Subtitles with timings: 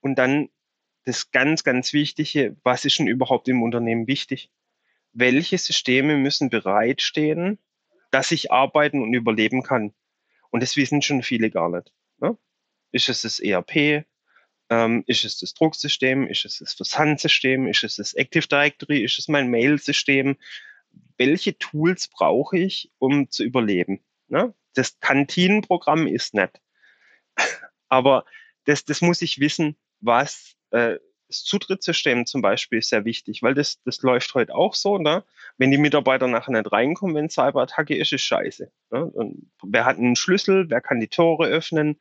[0.00, 0.48] Und dann
[1.04, 4.50] das ganz, ganz Wichtige, was ist denn überhaupt im Unternehmen wichtig?
[5.12, 7.58] Welche Systeme müssen bereitstehen,
[8.10, 9.94] dass ich arbeiten und überleben kann?
[10.50, 11.92] Und das wissen schon viele gar nicht.
[12.18, 12.36] Ne?
[12.92, 14.04] Ist es das ERP?
[14.70, 16.26] Ähm, ist es das Drucksystem?
[16.26, 17.66] Ist es das Versandsystem?
[17.66, 19.02] Ist es das Active Directory?
[19.02, 20.36] Ist es mein Mail-System?
[21.16, 24.00] Welche Tools brauche ich, um zu überleben?
[24.28, 24.54] Ne?
[24.74, 26.60] Das Kantinenprogramm ist nett.
[27.88, 28.24] Aber
[28.64, 33.54] das, das muss ich wissen, was äh, das Zutrittssystem zum Beispiel ist sehr wichtig, weil
[33.54, 35.24] das, das läuft heute auch so, ne?
[35.58, 38.70] Wenn die Mitarbeiter nachher nicht reinkommen, wenn Cyberattacke ist, ist scheiße.
[38.90, 39.04] Ne?
[39.04, 40.70] Und wer hat einen Schlüssel?
[40.70, 42.00] Wer kann die Tore öffnen?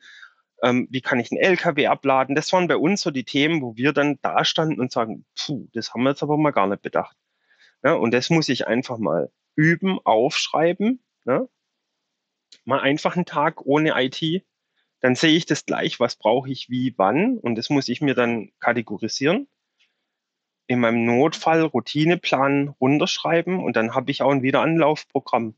[0.63, 2.35] Ähm, wie kann ich einen LKW abladen?
[2.35, 5.67] Das waren bei uns so die Themen, wo wir dann da standen und sagen, puh,
[5.73, 7.15] das haben wir jetzt aber mal gar nicht bedacht.
[7.83, 7.97] Ne?
[7.97, 11.03] Und das muss ich einfach mal üben, aufschreiben.
[11.25, 11.49] Ne?
[12.63, 14.45] Mal einfach einen Tag ohne IT
[15.07, 18.13] dann sehe ich das gleich, was brauche ich wie wann und das muss ich mir
[18.13, 19.47] dann kategorisieren.
[20.67, 25.55] In meinem Notfall Routineplan runterschreiben und dann habe ich auch ein Wiederanlaufprogramm.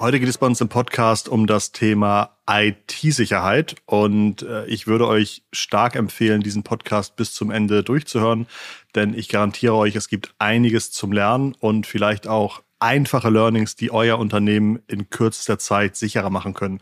[0.00, 5.06] Heute geht es bei uns im Podcast um das Thema IT-Sicherheit und äh, ich würde
[5.06, 8.46] euch stark empfehlen, diesen Podcast bis zum Ende durchzuhören,
[8.94, 13.90] denn ich garantiere euch, es gibt einiges zum Lernen und vielleicht auch einfache Learnings, die
[13.90, 16.80] euer Unternehmen in kürzester Zeit sicherer machen können.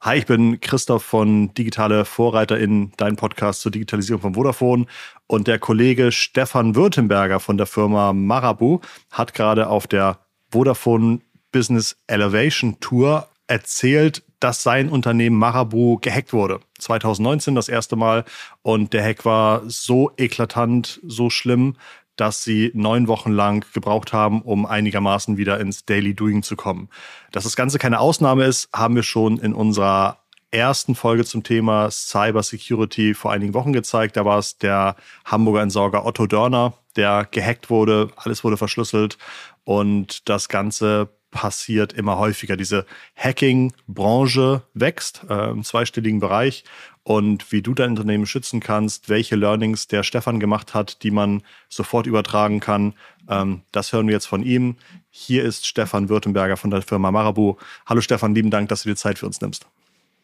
[0.00, 4.86] Hi, ich bin Christoph von Digitale Vorreiter in deinem Podcast zur Digitalisierung von Vodafone
[5.28, 8.80] und der Kollege Stefan Württemberger von der Firma Marabu
[9.12, 10.18] hat gerade auf der
[10.50, 11.20] Vodafone
[11.56, 16.60] Business Elevation Tour erzählt, dass sein Unternehmen Marabu gehackt wurde.
[16.80, 18.26] 2019 das erste Mal.
[18.60, 21.76] Und der Hack war so eklatant, so schlimm,
[22.16, 26.90] dass sie neun Wochen lang gebraucht haben, um einigermaßen wieder ins Daily Doing zu kommen.
[27.32, 30.18] Dass das Ganze keine Ausnahme ist, haben wir schon in unserer
[30.50, 34.18] ersten Folge zum Thema Cyber Security vor einigen Wochen gezeigt.
[34.18, 39.16] Da war es der Hamburger Entsorger Otto Dörner, der gehackt wurde, alles wurde verschlüsselt
[39.64, 42.56] und das Ganze passiert immer häufiger.
[42.56, 46.64] Diese Hacking-Branche wächst äh, im zweistelligen Bereich.
[47.02, 51.42] Und wie du dein Unternehmen schützen kannst, welche Learnings der Stefan gemacht hat, die man
[51.68, 52.94] sofort übertragen kann,
[53.28, 54.76] ähm, das hören wir jetzt von ihm.
[55.10, 57.56] Hier ist Stefan Württemberger von der Firma Marabu.
[57.84, 59.66] Hallo Stefan, lieben Dank, dass du dir Zeit für uns nimmst.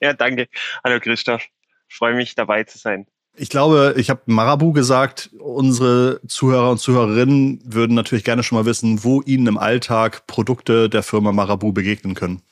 [0.00, 0.48] Ja, danke.
[0.82, 1.44] Hallo Christoph.
[1.90, 3.06] Ich freue mich dabei zu sein.
[3.34, 8.66] Ich glaube, ich habe Marabu gesagt, unsere Zuhörer und Zuhörerinnen würden natürlich gerne schon mal
[8.66, 12.42] wissen, wo ihnen im Alltag Produkte der Firma Marabu begegnen können.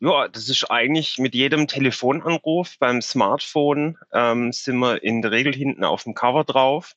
[0.00, 5.54] Ja, das ist eigentlich mit jedem Telefonanruf beim Smartphone ähm, sind wir in der Regel
[5.54, 6.94] hinten auf dem Cover drauf.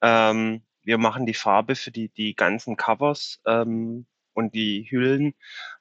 [0.00, 4.06] Ähm, wir machen die Farbe für die, die ganzen Covers ähm,
[4.38, 5.34] und die Hüllen.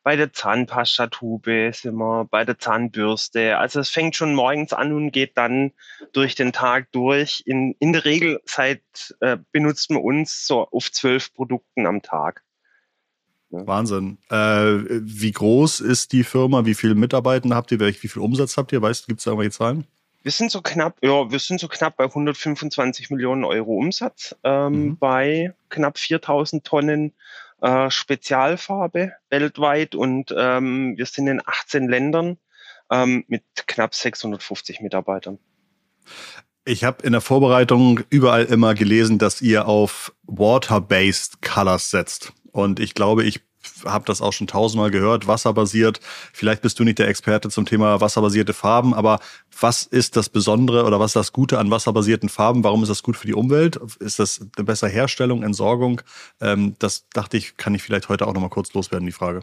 [0.04, 3.58] Bei der Zahnpastatube sind wir, bei der Zahnbürste.
[3.58, 5.72] Also es fängt schon morgens an und geht dann
[6.12, 7.44] durch den Tag durch.
[7.46, 8.82] In, in der Regel seit,
[9.22, 12.44] äh, benutzt man uns so auf zwölf Produkten am Tag.
[13.52, 13.66] Ja.
[13.68, 14.18] Wahnsinn.
[14.30, 16.66] Äh, wie groß ist die Firma?
[16.66, 17.80] Wie viele Mitarbeiter habt ihr?
[17.80, 18.82] Wie viel Umsatz habt ihr?
[18.82, 19.86] Weißt du, gibt es da irgendwelche Zahlen?
[20.24, 24.74] Wir sind so knapp, ja, wir sind so knapp bei 125 Millionen Euro Umsatz, ähm,
[24.74, 24.98] mhm.
[24.98, 27.14] bei knapp 4000 Tonnen
[27.62, 32.38] äh, Spezialfarbe weltweit und ähm, wir sind in 18 Ländern
[32.92, 35.40] ähm, mit knapp 650 Mitarbeitern.
[36.66, 42.34] Ich habe in der Vorbereitung überall immer gelesen, dass ihr auf Water-Based Colors setzt.
[42.52, 43.47] Und ich glaube, ich
[43.86, 46.00] habe das auch schon tausendmal gehört, wasserbasiert.
[46.34, 49.20] Vielleicht bist du nicht der Experte zum Thema wasserbasierte Farben, aber
[49.60, 52.64] was ist das Besondere oder was ist das Gute an wasserbasierten Farben?
[52.64, 53.80] Warum ist das gut für die Umwelt?
[54.00, 56.02] Ist das eine bessere Herstellung, Entsorgung?
[56.42, 59.42] Ähm, das dachte ich, kann ich vielleicht heute auch nochmal kurz loswerden, die Frage.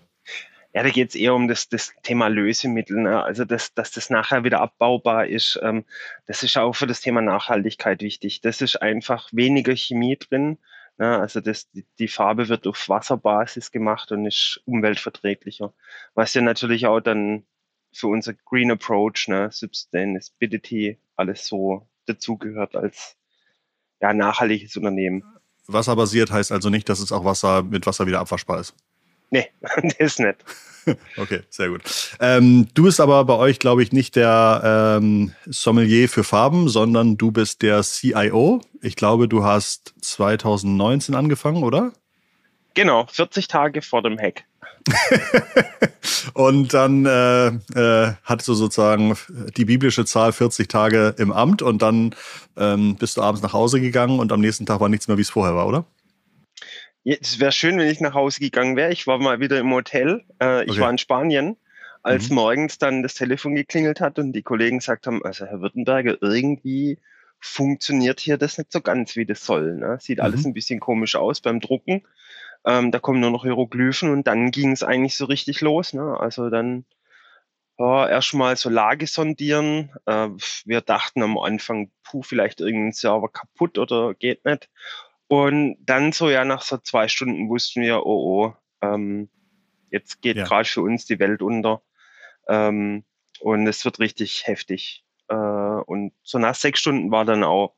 [0.75, 3.23] Ja, da geht es eher um das, das Thema Lösemittel, ne?
[3.23, 5.59] also das, dass das nachher wieder abbaubar ist.
[5.63, 5.85] Ähm,
[6.27, 8.41] das ist auch für das Thema Nachhaltigkeit wichtig.
[8.41, 10.59] Das ist einfach weniger Chemie drin
[10.99, 11.69] ja, also das,
[11.99, 15.73] die Farbe wird auf Wasserbasis gemacht und ist umweltverträglicher.
[16.15, 17.45] Was ja natürlich auch dann
[17.93, 23.17] für unser Green Approach, ne, Sustainability, alles so dazugehört als
[24.01, 25.25] ja, nachhaltiges Unternehmen.
[25.67, 28.75] Wasserbasiert heißt also nicht, dass es auch Wasser mit Wasser wieder abwaschbar ist.
[29.35, 29.49] Nee,
[29.83, 30.37] das ist nicht.
[31.17, 31.81] Okay, sehr gut.
[32.21, 37.17] Ähm, du bist aber bei euch, glaube ich, nicht der ähm, Sommelier für Farben, sondern
[37.17, 38.61] du bist der CIO.
[38.83, 41.93] Ich glaube, du hast 2019 angefangen, oder?
[42.75, 44.45] Genau, 40 Tage vor dem Hack.
[46.35, 49.17] und dann äh, äh, hattest du sozusagen
[49.57, 52.15] die biblische Zahl 40 Tage im Amt und dann
[52.59, 55.23] ähm, bist du abends nach Hause gegangen und am nächsten Tag war nichts mehr, wie
[55.23, 55.87] es vorher war, oder?
[57.05, 58.93] Es wäre schön, wenn ich nach Hause gegangen wäre.
[58.93, 60.25] Ich war mal wieder im Hotel.
[60.41, 60.81] Äh, ich okay.
[60.81, 61.57] war in Spanien,
[62.03, 62.37] als mhm.
[62.37, 66.99] morgens dann das Telefon geklingelt hat und die Kollegen gesagt haben, also Herr Württemberger, irgendwie
[67.41, 69.77] funktioniert hier das nicht so ganz, wie das soll.
[69.77, 69.99] Ne?
[70.01, 70.25] Sieht mhm.
[70.25, 72.07] alles ein bisschen komisch aus beim Drucken.
[72.67, 75.93] Ähm, da kommen nur noch Hieroglyphen und dann ging es eigentlich so richtig los.
[75.93, 76.19] Ne?
[76.19, 76.87] Also dann
[77.79, 79.91] ja, erstmal so Lage sondieren.
[80.07, 80.29] Äh,
[80.65, 84.71] wir dachten am Anfang, puh, vielleicht irgendein Server kaputt oder geht nicht.
[85.29, 89.29] Und dann so ja nach so zwei Stunden wussten wir, oh oh, ähm,
[89.91, 90.45] jetzt geht ja.
[90.45, 91.83] gerade für uns die Welt unter.
[92.49, 93.05] Ähm,
[93.41, 95.05] und es wird richtig heftig.
[95.29, 97.75] Äh, und so nach sechs Stunden war dann auch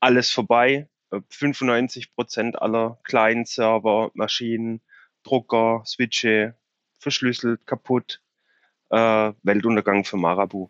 [0.00, 0.88] alles vorbei.
[1.28, 4.80] 95 Prozent aller kleinen Server, Maschinen,
[5.22, 6.56] Drucker, Switche
[6.98, 8.22] verschlüsselt, kaputt.
[8.90, 10.68] Äh, Weltuntergang für Marabu.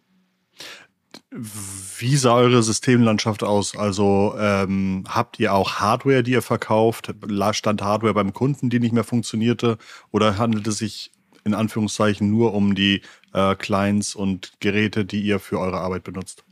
[1.31, 3.77] Wie sah eure Systemlandschaft aus?
[3.77, 7.15] Also ähm, habt ihr auch Hardware, die ihr verkauft?
[7.53, 9.79] Stand Hardware beim Kunden, die nicht mehr funktionierte?
[10.11, 11.13] Oder handelt es sich
[11.45, 16.45] in Anführungszeichen nur um die äh, Clients und Geräte, die ihr für eure Arbeit benutzt?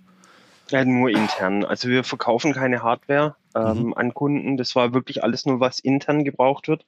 [0.70, 1.64] Ja, nur intern.
[1.64, 3.94] Also wir verkaufen keine Hardware ähm, mhm.
[3.94, 4.56] an Kunden.
[4.56, 6.86] Das war wirklich alles nur, was intern gebraucht wird.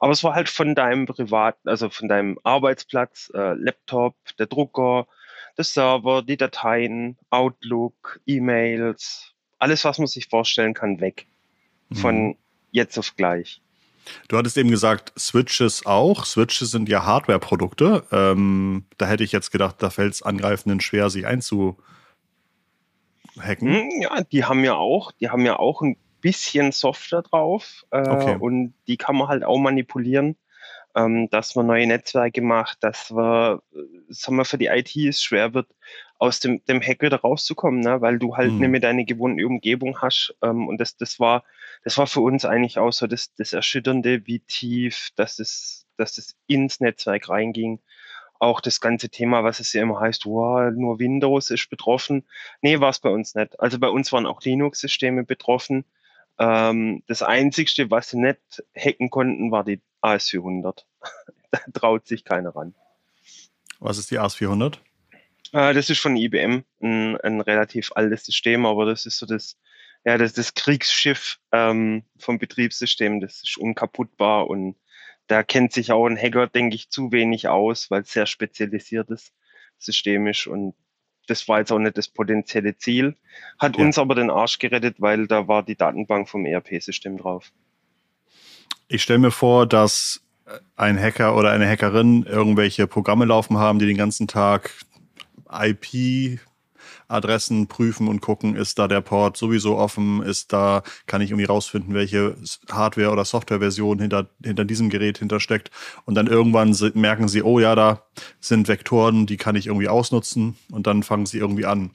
[0.00, 5.06] Aber es war halt von deinem Privat, also von deinem Arbeitsplatz, äh, Laptop, der Drucker,
[5.56, 11.26] der Server, die Dateien, Outlook, E-Mails, alles, was man sich vorstellen kann, weg.
[11.88, 11.96] Mhm.
[11.96, 12.36] Von
[12.70, 13.60] jetzt auf gleich.
[14.28, 16.24] Du hattest eben gesagt, Switches auch.
[16.24, 18.04] Switches sind ja Hardware-Produkte.
[18.10, 21.76] Ähm, da hätte ich jetzt gedacht, da fällt es Angreifenden schwer, sich einzu,
[23.38, 23.72] hacken?
[23.72, 28.08] Hm, ja, die haben ja auch, die haben ja auch ein bisschen Software drauf äh,
[28.08, 28.36] okay.
[28.38, 30.36] und die kann man halt auch manipulieren,
[30.94, 33.62] ähm, dass man neue Netzwerke macht, dass wir,
[34.08, 35.68] sagen wir, für die IT es schwer wird,
[36.18, 38.00] aus dem, dem Hack wieder rauszukommen, ne?
[38.00, 38.58] weil du halt mhm.
[38.58, 40.34] nicht mehr deine gewohnte Umgebung hast.
[40.42, 41.44] Ähm, und das, das war,
[41.84, 46.18] das war für uns eigentlich auch so das, das Erschütternde, wie tief, dass es, dass
[46.18, 47.80] es ins Netzwerk reinging
[48.42, 52.24] auch das ganze Thema, was es ja immer heißt, wow, nur Windows ist betroffen.
[52.60, 53.58] Nee, war es bei uns nicht.
[53.60, 55.84] Also bei uns waren auch Linux-Systeme betroffen.
[56.38, 60.84] Ähm, das Einzigste, was sie nicht hacken konnten, war die AS400.
[61.50, 62.74] da traut sich keiner ran.
[63.78, 64.78] Was ist die AS400?
[65.52, 69.58] Äh, das ist von IBM, ein, ein, relativ altes System, aber das ist so das,
[70.04, 73.20] ja, das, das Kriegsschiff ähm, vom Betriebssystem.
[73.20, 74.76] Das ist unkaputtbar und
[75.26, 79.32] da kennt sich auch ein Hacker, denke ich, zu wenig aus, weil es sehr spezialisiertes
[79.78, 80.74] System ist und
[81.26, 83.16] das war jetzt auch nicht das potenzielle Ziel.
[83.58, 83.84] Hat ja.
[83.84, 87.52] uns aber den Arsch gerettet, weil da war die Datenbank vom ERP-System drauf.
[88.88, 90.22] Ich stelle mir vor, dass
[90.76, 94.70] ein Hacker oder eine Hackerin irgendwelche Programme laufen haben, die den ganzen Tag
[95.50, 96.40] IP
[97.12, 101.46] Adressen prüfen und gucken, ist da der Port sowieso offen, ist da, kann ich irgendwie
[101.46, 102.36] rausfinden, welche
[102.70, 105.70] Hardware- oder Softwareversion hinter, hinter diesem Gerät hintersteckt.
[106.04, 108.02] Und dann irgendwann merken sie, oh ja, da
[108.40, 111.90] sind Vektoren, die kann ich irgendwie ausnutzen und dann fangen sie irgendwie an.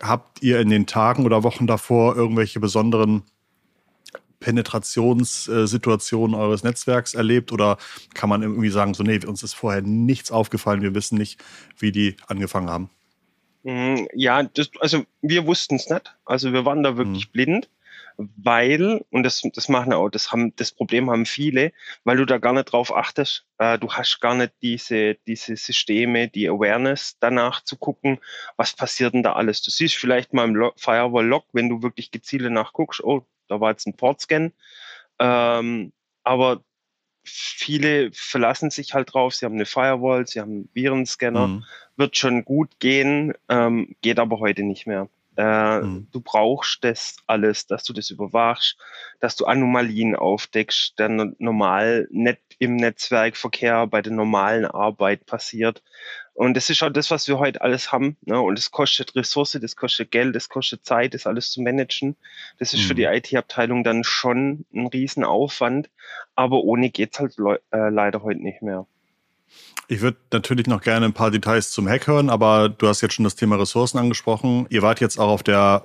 [0.00, 3.22] Habt ihr in den Tagen oder Wochen davor irgendwelche besonderen
[4.42, 7.78] Penetrationssituationen eures Netzwerks erlebt oder
[8.12, 11.42] kann man irgendwie sagen, so, nee, uns ist vorher nichts aufgefallen, wir wissen nicht,
[11.78, 12.90] wie die angefangen haben?
[13.64, 16.16] Mhm, ja, das, also wir wussten es nicht.
[16.24, 17.32] Also wir waren da wirklich mhm.
[17.32, 17.70] blind,
[18.16, 21.72] weil, und das, das machen auch, das haben, das Problem haben viele,
[22.04, 23.46] weil du da gar nicht drauf achtest.
[23.58, 28.18] Äh, du hast gar nicht diese, diese Systeme, die Awareness danach zu gucken,
[28.56, 29.62] was passiert denn da alles.
[29.62, 33.86] Du siehst vielleicht mal im Firewall-Log, wenn du wirklich gezielt nachguckst, oh, da war jetzt
[33.86, 34.52] ein Portscan.
[35.18, 35.92] Ähm,
[36.24, 36.62] aber
[37.24, 41.64] viele verlassen sich halt drauf, sie haben eine Firewall, sie haben einen Virenscanner, mhm.
[41.96, 45.08] wird schon gut gehen, ähm, geht aber heute nicht mehr.
[45.36, 46.08] Äh, mhm.
[46.12, 48.76] Du brauchst das alles, dass du das überwachst,
[49.20, 55.82] dass du Anomalien aufdeckst, der normal nicht im Netzwerkverkehr bei der normalen Arbeit passiert.
[56.34, 58.16] Und das ist auch das, was wir heute alles haben.
[58.22, 58.40] Ne?
[58.40, 62.16] Und es kostet Ressource, das kostet Geld, das kostet Zeit, das alles zu managen.
[62.58, 62.86] Das ist mhm.
[62.86, 63.12] für die mhm.
[63.12, 65.90] IT-Abteilung dann schon ein Riesenaufwand.
[66.34, 68.86] Aber ohne geht's halt äh, leider heute nicht mehr.
[69.88, 73.14] Ich würde natürlich noch gerne ein paar Details zum Hack hören, aber du hast jetzt
[73.14, 74.66] schon das Thema Ressourcen angesprochen.
[74.70, 75.84] Ihr wart jetzt auch auf der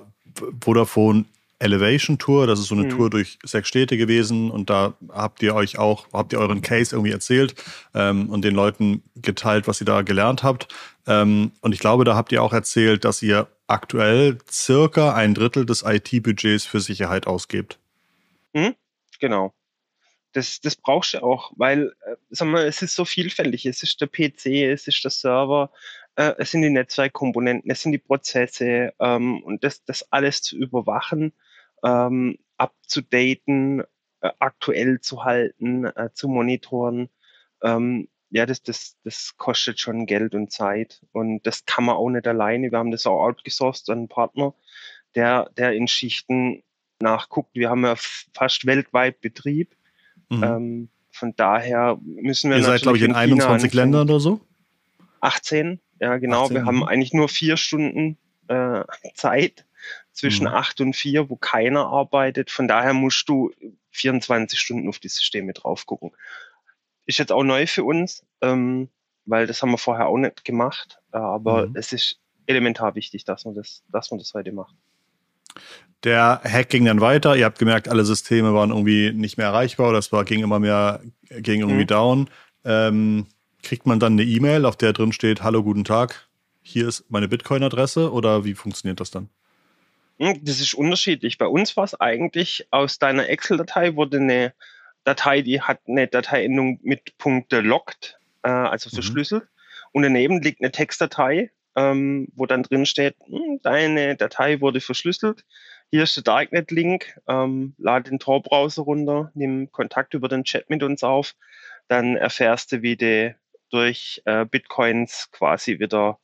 [0.62, 1.26] Vodafone
[1.58, 2.46] Elevation Tour.
[2.46, 2.90] Das ist so eine mhm.
[2.90, 6.94] Tour durch sechs Städte gewesen und da habt ihr euch auch, habt ihr euren Case
[6.94, 7.54] irgendwie erzählt
[7.94, 10.68] ähm, und den Leuten geteilt, was ihr da gelernt habt.
[11.06, 15.66] Ähm, und ich glaube, da habt ihr auch erzählt, dass ihr aktuell circa ein Drittel
[15.66, 17.78] des IT-Budgets für Sicherheit ausgebt.
[18.52, 18.74] Mhm.
[19.20, 19.52] Genau.
[20.32, 23.66] das, das brauchst du auch, weil, äh, sag mal, es ist so vielfältig.
[23.66, 25.70] Es ist der PC, es ist der Server,
[26.18, 30.56] äh, es sind die Netzwerkkomponenten, es sind die Prozesse ähm, und das, das alles zu
[30.56, 31.32] überwachen,
[31.84, 33.82] ähm, abzudaten,
[34.20, 37.08] äh, aktuell zu halten, äh, zu monitoren.
[37.62, 42.10] Ähm, ja, das, das, das kostet schon Geld und Zeit und das kann man auch
[42.10, 42.70] nicht alleine.
[42.70, 44.54] Wir haben das auch outgesourced an einen Partner,
[45.14, 46.62] der, der in Schichten
[47.00, 47.54] nachguckt.
[47.54, 47.94] Wir haben ja
[48.34, 49.74] fast weltweit Betrieb.
[50.28, 50.42] Mhm.
[50.42, 52.58] Ähm, von daher müssen wir.
[52.58, 54.40] Ihr seid, glaube ich, in, in 21 Ländern oder so?
[55.20, 56.44] 18, ja, genau.
[56.44, 58.18] 18, wir haben eigentlich nur vier Stunden
[58.48, 59.64] äh, Zeit
[60.18, 60.54] zwischen mhm.
[60.54, 62.50] 8 und 4, wo keiner arbeitet.
[62.50, 63.52] Von daher musst du
[63.92, 66.10] 24 Stunden auf die Systeme drauf gucken.
[67.06, 68.88] Ist jetzt auch neu für uns, ähm,
[69.26, 70.98] weil das haben wir vorher auch nicht gemacht.
[71.12, 71.76] Aber mhm.
[71.76, 74.74] es ist elementar wichtig, dass man das, dass man das heute macht.
[76.02, 77.36] Der Hack ging dann weiter.
[77.36, 80.58] Ihr habt gemerkt, alle Systeme waren irgendwie nicht mehr erreichbar oder es war, ging immer
[80.58, 81.86] mehr, ging irgendwie mhm.
[81.86, 82.30] down.
[82.64, 83.26] Ähm,
[83.62, 86.28] kriegt man dann eine E-Mail, auf der drin steht, hallo, guten Tag,
[86.62, 89.28] hier ist meine Bitcoin-Adresse oder wie funktioniert das dann?
[90.18, 91.38] Hm, das ist unterschiedlich.
[91.38, 94.52] Bei uns war es eigentlich, aus deiner Excel-Datei wurde eine
[95.04, 99.44] Datei, die hat eine Dateiendung mit Punkte locked, äh, also verschlüsselt.
[99.44, 99.48] Mhm.
[99.92, 105.44] Und daneben liegt eine Textdatei, ähm, wo dann drin steht, hm, deine Datei wurde verschlüsselt.
[105.90, 110.82] Hier ist der Darknet-Link, ähm, lade den Tor-Browser runter, nimm Kontakt über den Chat mit
[110.82, 111.34] uns auf,
[111.86, 113.34] dann erfährst du, wie du
[113.70, 116.18] durch äh, Bitcoins quasi wieder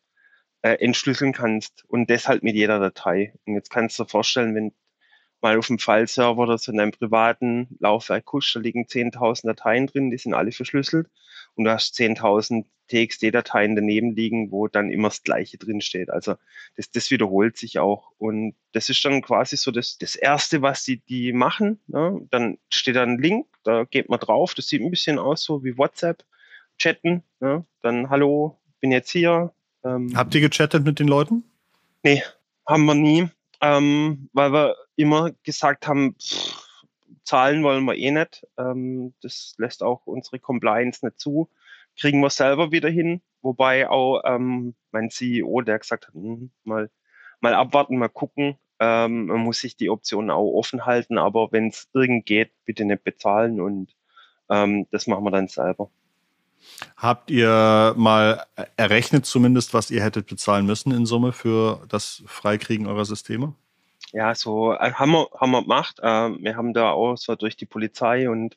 [0.64, 3.34] äh, entschlüsseln kannst und deshalb mit jeder Datei.
[3.44, 4.72] Und jetzt kannst du dir vorstellen, wenn
[5.42, 9.86] mal auf dem File-Server oder so in einem privaten Laufwerk guckst, da liegen 10.000 Dateien
[9.86, 11.08] drin, die sind alle verschlüsselt
[11.54, 16.08] und du hast 10.000 TXT-Dateien daneben liegen, wo dann immer das Gleiche drin steht.
[16.08, 16.36] Also
[16.76, 20.82] das, das wiederholt sich auch und das ist dann quasi so das, das Erste, was
[20.82, 21.78] die, die machen.
[21.88, 22.26] Ne?
[22.30, 25.62] Dann steht da ein Link, da geht man drauf, das sieht ein bisschen aus so
[25.62, 26.24] wie WhatsApp,
[26.78, 27.66] chatten, ne?
[27.82, 29.52] dann hallo, bin jetzt hier.
[29.84, 31.44] Ähm, Habt ihr gechattet mit den Leuten?
[32.02, 32.22] Nee,
[32.66, 33.28] haben wir nie,
[33.60, 36.64] ähm, weil wir immer gesagt haben, pff,
[37.24, 38.46] zahlen wollen wir eh nicht.
[38.58, 41.48] Ähm, das lässt auch unsere Compliance nicht zu.
[41.98, 43.22] Kriegen wir selber wieder hin.
[43.42, 46.90] Wobei auch ähm, mein CEO, der gesagt hat, hm, mal,
[47.40, 48.56] mal abwarten, mal gucken.
[48.80, 52.84] Ähm, man muss sich die Optionen auch offen halten, aber wenn es irgend geht, bitte
[52.84, 53.94] nicht bezahlen und
[54.50, 55.90] ähm, das machen wir dann selber.
[56.96, 58.44] Habt ihr mal
[58.76, 63.54] errechnet zumindest, was ihr hättet bezahlen müssen in Summe für das Freikriegen eurer Systeme?
[64.14, 65.98] ja, so äh, haben wir, haben wir gemacht.
[66.00, 68.56] Äh, wir haben da auch so durch die Polizei und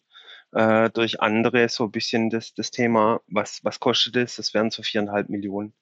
[0.53, 4.35] äh, durch andere so ein bisschen das, das Thema, was, was kostet es?
[4.35, 5.73] Das wären so viereinhalb Millionen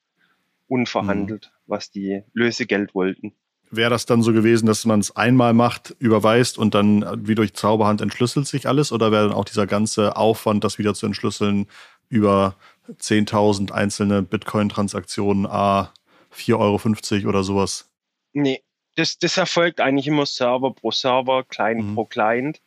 [0.68, 1.72] unverhandelt, mhm.
[1.72, 3.34] was die Lösegeld wollten.
[3.70, 7.54] Wäre das dann so gewesen, dass man es einmal macht, überweist und dann wie durch
[7.54, 8.94] Zauberhand entschlüsselt sich alles?
[8.94, 11.68] Oder wäre dann auch dieser ganze Aufwand, das wieder zu entschlüsseln,
[12.10, 12.56] über
[12.90, 15.92] 10.000 einzelne Bitcoin-Transaktionen, a
[16.34, 17.90] 4,50 Euro oder sowas?
[18.34, 18.62] Nee,
[18.96, 21.96] das, das erfolgt eigentlich immer Server pro Server, Client mhm.
[21.96, 22.62] pro Client.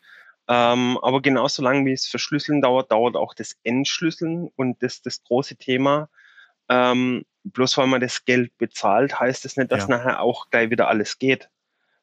[0.49, 5.23] Ähm, aber genauso lange wie es Verschlüsseln dauert, dauert auch das Entschlüsseln und das, das
[5.23, 6.09] große Thema.
[6.71, 9.97] Ähm, bloß weil man das Geld bezahlt, heißt das nicht, dass ja.
[9.97, 11.51] nachher auch gleich wieder alles geht.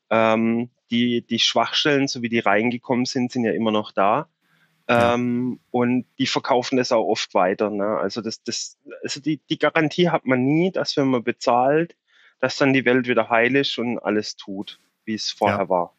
[0.09, 4.29] Ähm, die, die Schwachstellen, so wie die reingekommen sind, sind ja immer noch da.
[4.87, 5.59] Ähm.
[5.71, 7.69] Und die verkaufen das auch oft weiter.
[7.69, 7.97] Ne?
[7.97, 11.95] Also das, das, also die, die Garantie hat man nie, dass wenn man bezahlt,
[12.39, 15.69] dass dann die Welt wieder heil ist und alles tut, wie es vorher ja.
[15.69, 15.93] war.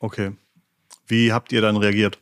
[0.00, 0.32] Okay.
[1.06, 2.18] Wie habt ihr dann reagiert?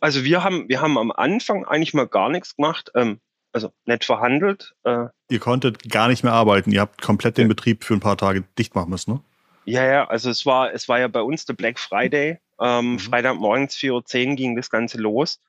[0.00, 3.20] Also wir haben, wir haben am Anfang eigentlich mal gar nichts gemacht, ähm,
[3.52, 4.74] also nicht verhandelt.
[4.84, 7.48] Äh, ihr konntet gar nicht mehr arbeiten, ihr habt komplett den.
[7.48, 9.20] Betrieb für ein paar Tage dicht machen müssen, ne?
[9.66, 12.38] Ja, ja, also es war, es war ja bei uns der Black Friday.
[12.60, 12.98] Ähm, mhm.
[12.98, 15.40] Freitagmorgens 4.10 Uhr ging das Ganze los.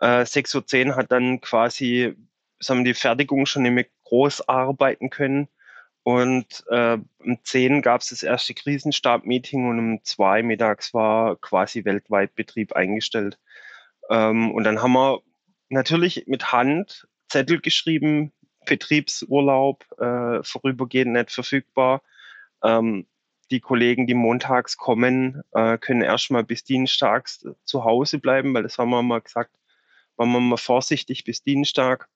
[0.00, 2.14] Äh, 6.10 Uhr hat dann quasi,
[2.60, 5.48] sagen die Fertigung schon mehr groß arbeiten können.
[6.02, 11.84] Und äh, um 10 gab es das erste Krisenstab-Meeting und um zwei mittags war quasi
[11.84, 13.38] weltweit Betrieb eingestellt.
[14.08, 15.20] Ähm, und dann haben wir
[15.68, 18.32] natürlich mit Hand Zettel geschrieben,
[18.64, 22.02] Betriebsurlaub äh, vorübergehend nicht verfügbar.
[22.62, 23.06] Ähm,
[23.50, 28.78] die Kollegen, die montags kommen, äh, können erstmal bis dienstags zu Hause bleiben, weil das
[28.78, 29.50] haben wir mal gesagt,
[30.16, 32.08] waren wir mal vorsichtig bis Dienstag.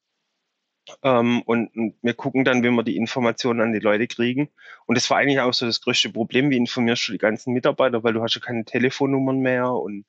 [1.03, 4.51] Ähm, und, und, wir gucken dann, wie wir die Informationen an die Leute kriegen.
[4.87, 6.51] Und das war eigentlich auch so das größte Problem.
[6.51, 10.05] Wie informierst du die ganzen Mitarbeiter, weil du hast ja keine Telefonnummern mehr und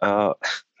[0.00, 0.30] äh,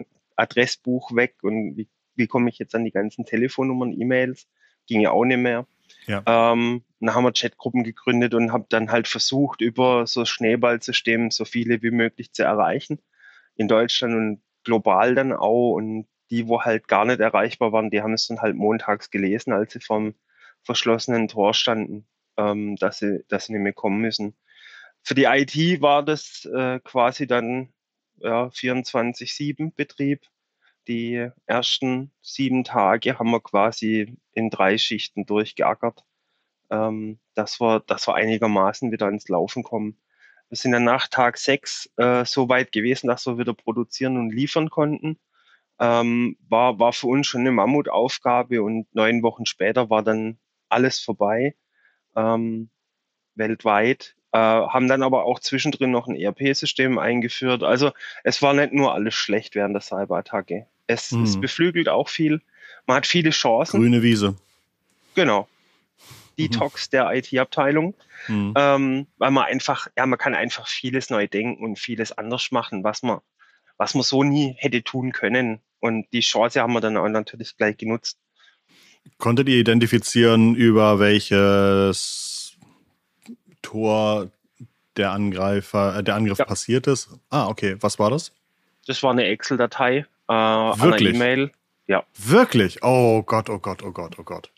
[0.36, 4.48] Adressbuch weg und wie, wie komme ich jetzt an die ganzen Telefonnummern, E-Mails?
[4.86, 5.66] Ging ja auch nicht mehr.
[6.06, 6.22] Ja.
[6.26, 11.44] Ähm, dann haben wir Chatgruppen gegründet und habe dann halt versucht, über so Schneeballsystem so
[11.44, 13.00] viele wie möglich zu erreichen
[13.56, 14.14] in Deutschland.
[14.14, 18.26] Und global dann auch und die, wo halt gar nicht erreichbar waren, die haben es
[18.26, 20.14] dann halt montags gelesen, als sie vom
[20.62, 24.36] verschlossenen Tor standen, ähm, dass sie, dass sie nicht mehr kommen müssen.
[25.02, 27.72] Für die IT war das äh, quasi dann
[28.18, 30.26] ja, 24-7 Betrieb.
[30.88, 36.04] Die ersten sieben Tage haben wir quasi in drei Schichten durchgeackert,
[36.70, 39.98] ähm, dass, wir, dass wir einigermaßen wieder ins Laufen kommen.
[40.48, 44.30] Wir sind dann nach Tag sechs äh, so weit gewesen, dass wir wieder produzieren und
[44.30, 45.18] liefern konnten.
[45.80, 50.38] Ähm, war, war für uns schon eine Mammutaufgabe und neun Wochen später war dann
[50.68, 51.56] alles vorbei,
[52.14, 52.70] ähm,
[53.34, 54.16] weltweit.
[54.32, 57.62] Äh, haben dann aber auch zwischendrin noch ein ERP-System eingeführt.
[57.62, 57.92] Also
[58.24, 60.68] es war nicht nur alles schlecht während der Cyberattacke.
[60.86, 61.24] Es, hm.
[61.24, 62.40] es beflügelt auch viel.
[62.86, 63.80] Man hat viele Chancen.
[63.80, 64.36] Grüne Wiese.
[65.14, 65.48] Genau.
[66.38, 66.90] Detox mhm.
[66.92, 67.94] der IT-Abteilung,
[68.28, 68.54] mhm.
[68.56, 72.84] ähm, weil man einfach, ja, man kann einfach vieles neu denken und vieles anders machen,
[72.84, 73.20] was man,
[73.76, 75.60] was man so nie hätte tun können.
[75.80, 78.18] Und die Chance haben wir dann auch natürlich gleich genutzt.
[79.18, 82.56] Konntet ihr identifizieren, über welches
[83.62, 84.30] Tor
[84.96, 86.44] der Angreifer, äh, der Angriff ja.
[86.44, 87.10] passiert ist?
[87.30, 87.76] Ah, okay.
[87.80, 88.32] Was war das?
[88.86, 91.14] Das war eine Excel-Datei, äh, Wirklich?
[91.14, 91.52] E-Mail.
[91.86, 92.04] Ja.
[92.16, 92.82] Wirklich?
[92.82, 94.50] Oh Gott, oh Gott, oh Gott, oh Gott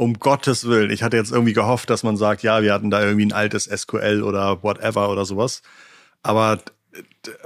[0.00, 0.90] um Gottes Willen.
[0.90, 3.66] Ich hatte jetzt irgendwie gehofft, dass man sagt, ja, wir hatten da irgendwie ein altes
[3.66, 5.60] SQL oder whatever oder sowas.
[6.22, 6.58] Aber,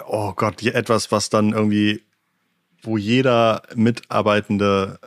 [0.07, 2.05] oh Gott, etwas, was dann irgendwie,
[2.81, 5.01] wo jeder Mitarbeitende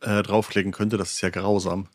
[0.00, 1.88] äh, draufklicken könnte, das ist ja grausam.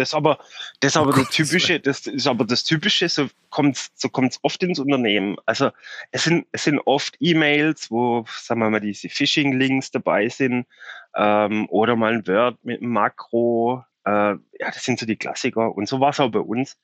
[0.00, 0.38] Das aber,
[0.80, 4.62] das aber oh das typische, das ist aber das typische, so kommt's, so kommt's oft
[4.62, 5.36] ins Unternehmen.
[5.44, 5.72] Also,
[6.10, 10.66] es sind, es sind oft E-Mails, wo, sagen wir mal, diese Phishing-Links dabei sind,
[11.14, 13.84] ähm, oder mal ein Word mit einem Makro.
[14.06, 14.38] Äh, ja,
[14.72, 15.76] das sind so die Klassiker.
[15.76, 16.78] Und so war es auch bei uns.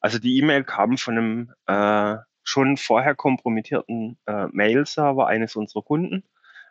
[0.00, 6.22] Also, die E-Mail kam von einem, äh, schon vorher kompromittierten äh, Mail-Server eines unserer Kunden.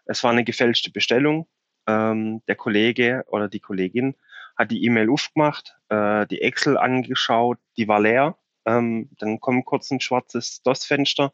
[0.06, 1.46] Es war eine gefälschte Bestellung.
[1.88, 4.16] Ähm, der Kollege oder die Kollegin
[4.60, 8.36] hat die E-Mail aufgemacht, äh, die Excel angeschaut, die war leer.
[8.66, 11.32] Ähm, dann kommt kurz ein schwarzes DOS-Fenster.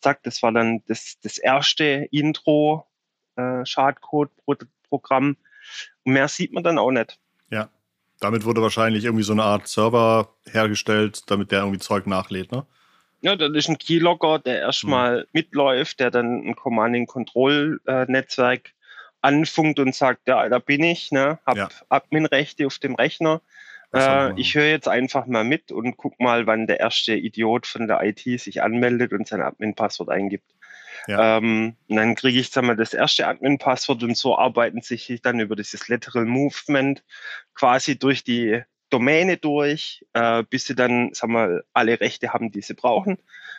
[0.00, 2.86] Zack, das war dann das, das erste Intro
[3.36, 5.36] äh, Schadcode-Programm.
[6.04, 7.18] Mehr sieht man dann auch nicht.
[7.50, 7.68] Ja,
[8.20, 12.66] damit wurde wahrscheinlich irgendwie so eine Art Server hergestellt, damit der irgendwie Zeug nachlädt, ne?
[13.20, 15.26] Ja, das ist ein Keylogger, der erstmal hm.
[15.32, 18.73] mitläuft, der dann ein Command-and-Control-Netzwerk
[19.24, 21.68] anfunkt und sagt, ja, da bin ich, ne, hab ja.
[21.88, 23.40] Adminrechte auf dem Rechner.
[23.92, 27.86] Äh, ich höre jetzt einfach mal mit und guck mal, wann der erste Idiot von
[27.86, 30.50] der IT sich anmeldet und sein Admin-Passwort eingibt.
[31.06, 31.38] Ja.
[31.38, 35.40] Ähm, und dann kriege ich dann mal das erste Admin-Passwort und so arbeiten sich dann
[35.40, 37.02] über dieses Lateral Movement
[37.54, 42.62] quasi durch die Domäne durch, äh, bis sie dann, sagen wir, alle Rechte haben, die
[42.62, 43.18] sie brauchen.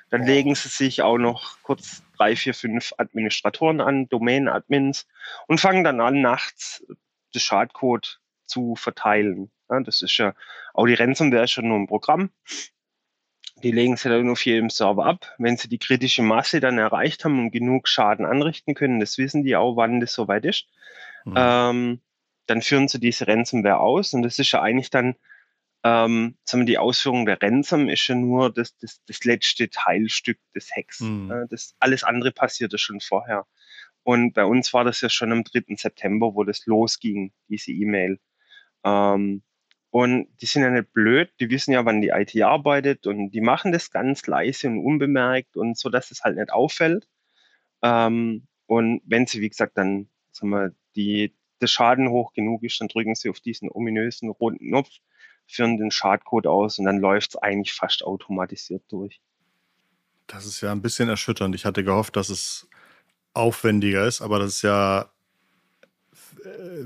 [0.10, 0.26] Dann oh.
[0.26, 5.08] legen sie sich auch noch kurz drei, vier, fünf Administratoren an, Domain-Admins
[5.48, 6.86] und fangen dann an, nachts
[7.34, 9.52] das Schadcode zu verteilen.
[9.70, 10.34] Ja, das ist ja,
[10.74, 12.30] auch die Ransomware ist schon nur ein Programm.
[13.64, 15.34] Die legen sie dann auf jedem Server ab.
[15.38, 19.44] Wenn sie die kritische Masse dann erreicht haben und genug Schaden anrichten können, das wissen
[19.44, 20.68] die auch, wann das soweit ist,
[21.24, 21.34] mhm.
[21.36, 22.02] ähm,
[22.48, 24.14] dann führen sie diese Ransomware aus.
[24.14, 25.16] Und das ist ja eigentlich dann
[25.86, 31.02] ähm, die Ausführung der Ransom ist ja nur das, das, das letzte Teilstück des Hacks.
[31.02, 31.30] Mhm.
[31.32, 33.46] Äh, das, alles andere passierte schon vorher.
[34.02, 35.76] Und bei uns war das ja schon am 3.
[35.76, 38.20] September, wo das losging, diese E-Mail.
[38.84, 39.44] Ähm,
[39.92, 43.42] und die sind ja nicht blöd, die wissen ja, wann die IT arbeitet und die
[43.42, 47.08] machen das ganz leise und unbemerkt und so, dass es halt nicht auffällt.
[47.84, 52.82] Ähm, und wenn sie, wie gesagt, dann, sagen wir, die, der Schaden hoch genug ist,
[52.82, 54.90] dann drücken sie auf diesen ominösen roten Knopf
[55.48, 59.20] führen den Schadcode aus und dann läuft es eigentlich fast automatisiert durch.
[60.28, 61.54] Das ist ja ein bisschen erschütternd.
[61.56, 62.68] Ich hatte gehofft, dass es
[63.34, 65.10] aufwendiger ist, aber das ist ja,
[66.44, 66.86] äh,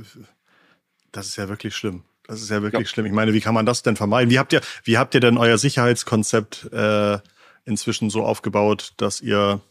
[1.11, 2.03] das ist ja wirklich schlimm.
[2.27, 2.93] Das ist ja wirklich ja.
[2.93, 3.05] schlimm.
[3.05, 4.29] Ich meine, wie kann man das denn vermeiden?
[4.29, 7.17] Wie habt ihr, wie habt ihr denn euer Sicherheitskonzept äh,
[7.65, 9.61] inzwischen so aufgebaut, dass ihr,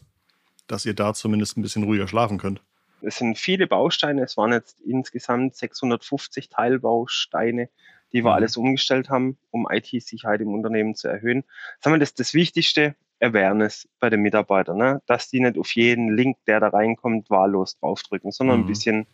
[0.67, 2.61] dass ihr da zumindest ein bisschen ruhiger schlafen könnt?
[3.01, 4.23] Es sind viele Bausteine.
[4.23, 7.69] Es waren jetzt insgesamt 650 Teilbausteine,
[8.11, 8.35] die wir mhm.
[8.35, 11.43] alles umgestellt haben, um IT-Sicherheit im Unternehmen zu erhöhen.
[11.79, 15.01] Sagen wir, das das Wichtigste, Awareness bei den Mitarbeitern, ne?
[15.05, 18.63] dass die nicht auf jeden Link, der da reinkommt, wahllos draufdrücken, sondern mhm.
[18.63, 19.07] ein bisschen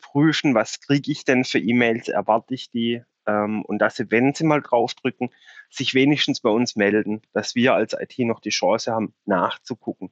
[0.00, 4.34] prüfen, was kriege ich denn für E-Mails, erwarte ich die ähm, und dass sie, wenn
[4.34, 5.30] sie mal draufdrücken,
[5.68, 10.10] sich wenigstens bei uns melden, dass wir als IT noch die Chance haben, nachzugucken.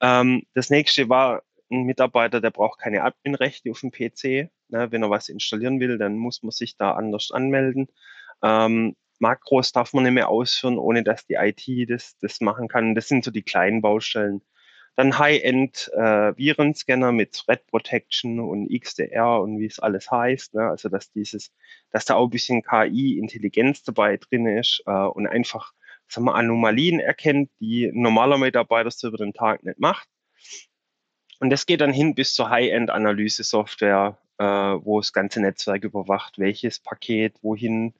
[0.00, 4.50] Ähm, das nächste war ein Mitarbeiter, der braucht keine Adminrechte auf dem PC.
[4.70, 4.90] Ne?
[4.90, 7.88] Wenn er was installieren will, dann muss man sich da anders anmelden.
[8.42, 12.94] Ähm, Makros darf man nicht mehr ausführen, ohne dass die IT das, das machen kann.
[12.94, 14.42] Das sind so die kleinen Baustellen.
[14.96, 20.54] dann High-End-Virenscanner äh, mit Threat Protection und XDR und wie es alles heißt.
[20.54, 20.68] Ne?
[20.68, 21.52] Also dass dieses,
[21.90, 25.72] dass da auch ein bisschen KI-Intelligenz dabei drin ist äh, und einfach
[26.08, 30.08] sagen wir, Anomalien erkennt, die ein normaler Mitarbeiter so über den Tag nicht macht.
[31.40, 36.78] Und das geht dann hin bis zur High-End-Analyse-Software, äh, wo das ganze Netzwerk überwacht, welches
[36.78, 37.94] Paket wohin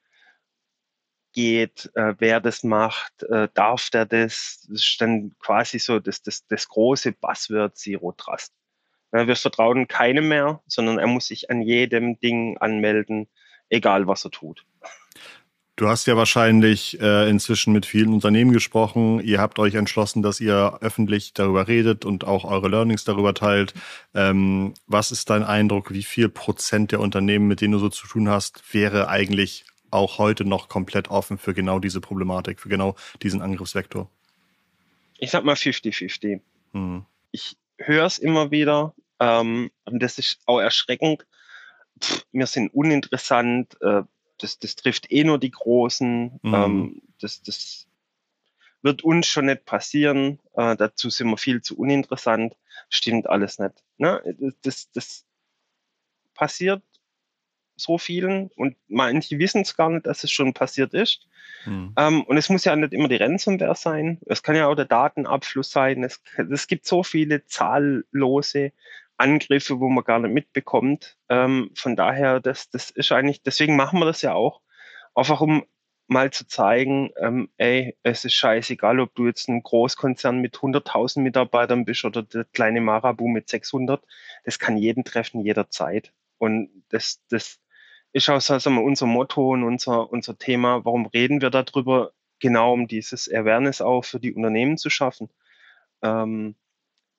[1.32, 4.66] geht, äh, wer das macht, äh, darf der das.
[4.68, 8.54] Das ist dann quasi so das, das, das große Buzzword Zero Trust.
[9.12, 13.28] Ja, wir vertrauen keinem mehr, sondern er muss sich an jedem Ding anmelden,
[13.68, 14.66] egal was er tut.
[15.78, 19.20] Du hast ja wahrscheinlich äh, inzwischen mit vielen Unternehmen gesprochen.
[19.20, 23.74] Ihr habt euch entschlossen, dass ihr öffentlich darüber redet und auch eure Learnings darüber teilt.
[24.12, 25.92] Ähm, was ist dein Eindruck?
[25.92, 30.18] Wie viel Prozent der Unternehmen, mit denen du so zu tun hast, wäre eigentlich auch
[30.18, 34.10] heute noch komplett offen für genau diese Problematik, für genau diesen Angriffsvektor?
[35.18, 36.40] Ich sag mal 50-50.
[36.72, 37.04] Hm.
[37.30, 41.24] Ich höre es immer wieder ähm, und das ist auch erschreckend.
[42.02, 43.80] Pff, wir sind uninteressant.
[43.80, 44.02] Äh,
[44.38, 46.40] das, das trifft eh nur die Großen.
[46.42, 46.54] Mhm.
[46.54, 47.86] Ähm, das, das
[48.82, 50.38] wird uns schon nicht passieren.
[50.54, 52.56] Äh, dazu sind wir viel zu uninteressant.
[52.88, 53.74] Stimmt alles nicht.
[53.98, 54.22] Ne?
[54.62, 55.24] Das, das
[56.34, 56.82] passiert
[57.76, 61.28] so vielen und manche wissen es gar nicht, dass es schon passiert ist.
[61.64, 61.94] Mhm.
[61.96, 64.18] Ähm, und es muss ja nicht immer die Ransomware sein.
[64.26, 66.02] Es kann ja auch der Datenabfluss sein.
[66.02, 66.20] Es,
[66.50, 68.72] es gibt so viele zahllose
[69.18, 71.18] Angriffe, wo man gar nicht mitbekommt.
[71.28, 74.60] Ähm, von daher, das, das ist eigentlich, deswegen machen wir das ja auch.
[75.14, 75.64] Einfach um
[76.08, 81.20] mal zu zeigen, ähm, ey, es ist scheißegal, ob du jetzt ein Großkonzern mit 100.000
[81.20, 84.02] Mitarbeitern bist oder der kleine Marabu mit 600.
[84.44, 86.12] Das kann jeden treffen, jederzeit.
[86.38, 87.60] Und das, das
[88.12, 90.84] ist auch wir, unser Motto und unser, unser Thema.
[90.84, 92.12] Warum reden wir darüber?
[92.40, 95.28] Genau um dieses Awareness auch für die Unternehmen zu schaffen.
[96.02, 96.54] Ähm,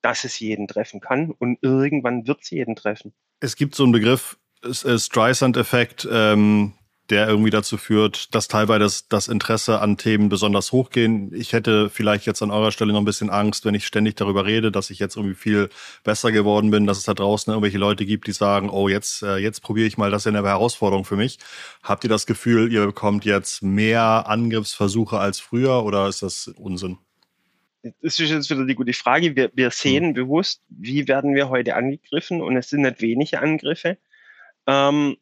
[0.02, 3.14] dass es jeden treffen kann und irgendwann wird es jeden treffen.
[3.40, 6.74] Es gibt so einen Begriff, Streisand-Effekt, ähm,
[7.10, 11.34] der irgendwie dazu führt, dass teilweise das, das Interesse an Themen besonders hochgehen.
[11.34, 14.46] Ich hätte vielleicht jetzt an eurer Stelle noch ein bisschen Angst, wenn ich ständig darüber
[14.46, 15.70] rede, dass ich jetzt irgendwie viel
[16.04, 19.38] besser geworden bin, dass es da draußen irgendwelche Leute gibt, die sagen, oh, jetzt, äh,
[19.38, 21.40] jetzt probiere ich mal, das ist ja eine Herausforderung für mich.
[21.82, 27.00] Habt ihr das Gefühl, ihr bekommt jetzt mehr Angriffsversuche als früher oder ist das Unsinn?
[27.84, 29.36] Das ist jetzt wieder die gute Frage.
[29.36, 30.14] Wir, wir sehen mhm.
[30.14, 33.98] bewusst, wie werden wir heute angegriffen und es sind nicht wenige Angriffe.
[34.68, 35.18] Ähm,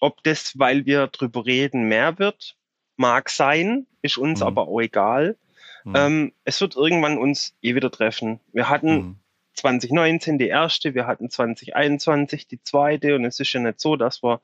[0.00, 2.56] ob das, weil wir drüber reden, mehr wird,
[2.96, 4.46] mag sein, ist uns mhm.
[4.46, 5.36] aber auch egal.
[5.84, 5.94] Mhm.
[5.96, 8.40] Ähm, es wird irgendwann uns eh wieder treffen.
[8.52, 9.20] Wir hatten
[9.54, 10.38] 2019 mhm.
[10.38, 14.40] die erste, wir hatten 2021 die zweite und es ist ja nicht so, dass wir,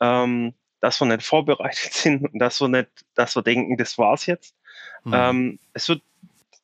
[0.00, 4.26] ähm, dass wir nicht vorbereitet sind und dass wir nicht, dass wir denken, das war's
[4.26, 4.56] jetzt.
[5.04, 5.12] Mhm.
[5.14, 6.02] Ähm, es wird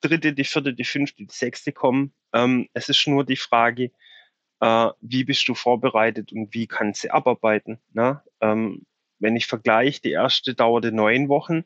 [0.00, 2.12] dritte, die vierte, die fünfte, die sechste kommen.
[2.32, 3.90] Ähm, es ist nur die Frage,
[4.60, 7.80] äh, wie bist du vorbereitet und wie kannst du abarbeiten.
[7.92, 8.22] Ne?
[8.40, 8.86] Ähm,
[9.18, 11.64] wenn ich vergleiche, die erste dauerte neun Wochen,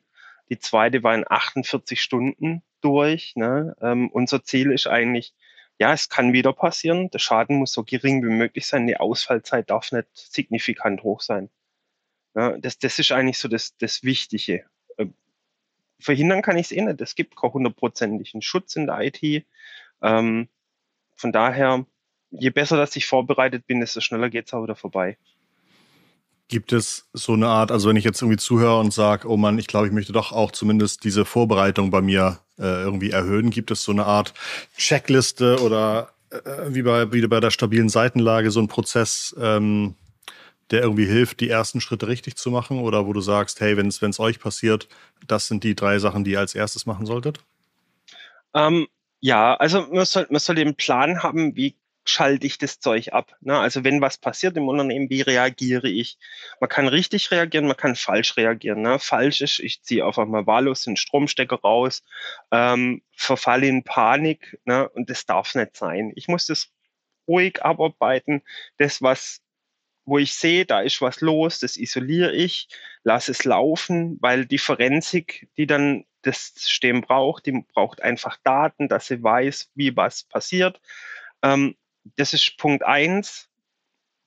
[0.49, 3.33] die zweite war in 48 Stunden durch.
[3.35, 3.75] Ne?
[3.81, 5.33] Ähm, unser Ziel ist eigentlich,
[5.79, 7.09] ja, es kann wieder passieren.
[7.09, 8.87] Der Schaden muss so gering wie möglich sein.
[8.87, 11.49] Die Ausfallzeit darf nicht signifikant hoch sein.
[12.35, 14.65] Ja, das, das ist eigentlich so das, das Wichtige
[16.01, 17.01] verhindern kann ich es eh nicht.
[17.01, 19.45] Es gibt keinen hundertprozentigen Schutz in der IT.
[20.01, 20.47] Ähm,
[21.15, 21.85] von daher,
[22.31, 25.17] je besser, dass ich vorbereitet bin, desto schneller geht es auch wieder vorbei.
[26.47, 29.57] Gibt es so eine Art, also wenn ich jetzt irgendwie zuhöre und sage, oh Mann,
[29.57, 33.71] ich glaube, ich möchte doch auch zumindest diese Vorbereitung bei mir äh, irgendwie erhöhen, gibt
[33.71, 34.33] es so eine Art
[34.75, 39.95] Checkliste oder äh, wie, bei, wie bei der stabilen Seitenlage so ein Prozess, ähm,
[40.71, 42.79] der irgendwie hilft, die ersten Schritte richtig zu machen?
[42.79, 44.87] Oder wo du sagst, hey, wenn es euch passiert,
[45.27, 47.39] das sind die drei Sachen, die ihr als erstes machen solltet?
[48.53, 48.87] Ähm,
[49.19, 53.35] ja, also man soll, man soll den Plan haben, wie schalte ich das Zeug ab.
[53.41, 53.57] Ne?
[53.57, 56.17] Also wenn was passiert im Unternehmen, wie reagiere ich?
[56.59, 58.81] Man kann richtig reagieren, man kann falsch reagieren.
[58.81, 58.99] Ne?
[58.99, 62.03] Falsch ist, ich ziehe einfach mal wahllos den Stromstecker raus,
[62.51, 64.89] ähm, verfalle in Panik ne?
[64.89, 66.11] und das darf nicht sein.
[66.15, 66.69] Ich muss das
[67.27, 68.41] ruhig abarbeiten.
[68.77, 69.41] Das, was
[70.05, 72.67] wo ich sehe, da ist was los, das isoliere ich,
[73.03, 78.87] lasse es laufen, weil die Forensik, die dann das System braucht, die braucht einfach Daten,
[78.87, 80.79] dass sie weiß, wie was passiert.
[81.41, 81.75] Ähm,
[82.15, 83.47] das ist Punkt eins.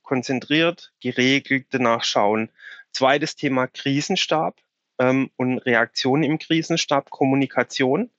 [0.02, 2.50] Konzentriert, geregelt, danach schauen.
[2.92, 4.60] Zweites Thema Krisenstab
[4.98, 8.10] ähm, und Reaktion im Krisenstab, Kommunikation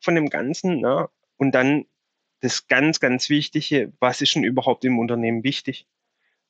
[0.00, 0.80] von dem Ganzen.
[0.80, 1.08] Ne?
[1.36, 1.86] Und dann
[2.40, 5.86] das ganz, ganz Wichtige, was ist denn überhaupt im Unternehmen wichtig?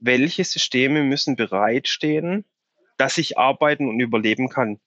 [0.05, 2.45] Welche Systeme müssen bereitstehen,
[2.99, 4.81] dass ich arbeiten und überleben kann.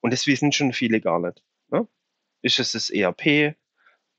[0.00, 1.42] Und das wissen schon viele gar nicht.
[1.70, 1.88] Ne?
[2.42, 3.56] Ist es das ERP?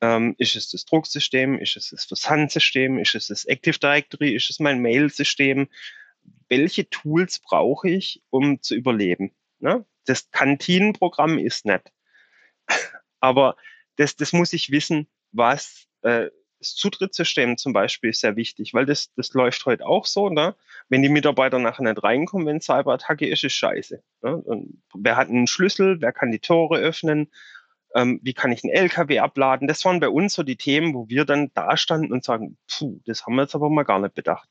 [0.02, 1.60] Ähm, ist es das Drucksystem?
[1.60, 2.98] Ist es das Versandsystem?
[2.98, 4.36] Ist es das Active Directory?
[4.36, 5.68] Ist es mein Mail-System?
[6.48, 9.32] Welche Tools brauche ich, um zu überleben?
[9.60, 9.86] Ne?
[10.06, 11.92] Das Kantinenprogramm ist nett.
[13.20, 13.56] Aber
[13.98, 18.86] das, das muss ich wissen, was äh, das Zutrittssystem zum Beispiel ist sehr wichtig, weil
[18.86, 20.30] das, das läuft heute auch so.
[20.30, 20.56] Ne?
[20.90, 24.04] Wenn die Mitarbeiter nachher nicht reinkommen, wenn Cyberattacke ist, ist scheiße.
[24.22, 24.36] Ne?
[24.38, 26.02] Und wer hat einen Schlüssel?
[26.02, 27.32] Wer kann die Tore öffnen?
[27.96, 29.68] Ähm, wie kann ich einen LKW abladen?
[29.68, 33.00] Das waren bei uns so die Themen, wo wir dann da standen und sagen, puh,
[33.06, 34.50] das haben wir jetzt aber mal gar nicht bedacht.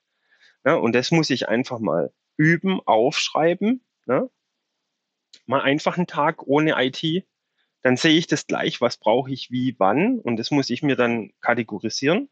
[0.65, 3.85] Ja, und das muss ich einfach mal üben, aufschreiben.
[4.07, 4.29] Ne?
[5.47, 7.27] Mal einfach einen Tag ohne IT
[7.83, 10.97] dann sehe ich das gleich, was brauche ich wie wann und das muss ich mir
[10.97, 12.29] dann kategorisieren.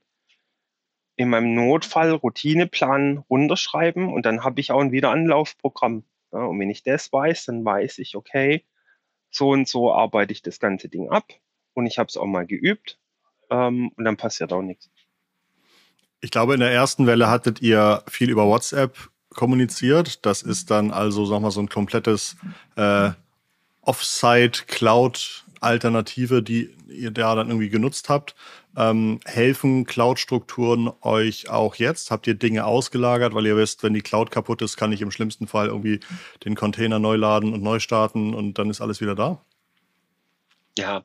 [1.16, 6.04] In meinem Notfall Routineplan runterschreiben und dann habe ich auch ein Wiederanlaufprogramm.
[6.32, 8.64] Ja, und wenn ich das weiß, dann weiß ich, okay,
[9.30, 11.32] so und so arbeite ich das ganze Ding ab
[11.74, 12.98] und ich habe es auch mal geübt
[13.50, 14.90] ähm, und dann passiert auch nichts.
[16.20, 20.24] Ich glaube, in der ersten Welle hattet ihr viel über WhatsApp kommuniziert.
[20.26, 22.36] Das ist dann also, sag mal, so ein komplettes
[22.76, 23.10] äh,
[23.86, 28.36] Offsite-Cloud-Alternative, die ihr da dann irgendwie genutzt habt.
[28.76, 32.10] Ähm, helfen Cloud-Strukturen euch auch jetzt?
[32.10, 35.10] Habt ihr Dinge ausgelagert, weil ihr wisst, wenn die Cloud kaputt ist, kann ich im
[35.10, 36.00] schlimmsten Fall irgendwie
[36.44, 39.40] den Container neu laden und neu starten und dann ist alles wieder da?
[40.76, 41.04] Ja,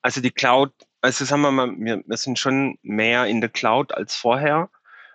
[0.00, 3.94] also die Cloud, also sagen wir mal, wir, wir sind schon mehr in der Cloud
[3.94, 4.68] als vorher,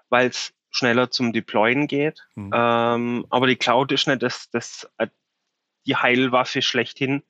[0.10, 2.26] weil es schneller zum Deployen geht.
[2.36, 2.52] Mhm.
[2.54, 4.90] Ähm, aber die Cloud ist nicht das, das
[5.88, 7.24] die Heilwaffe schlechthin.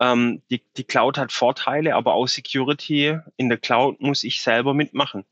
[0.00, 4.74] Ähm, die, die Cloud hat Vorteile, aber auch Security in der Cloud muss ich selber
[4.74, 5.24] mitmachen.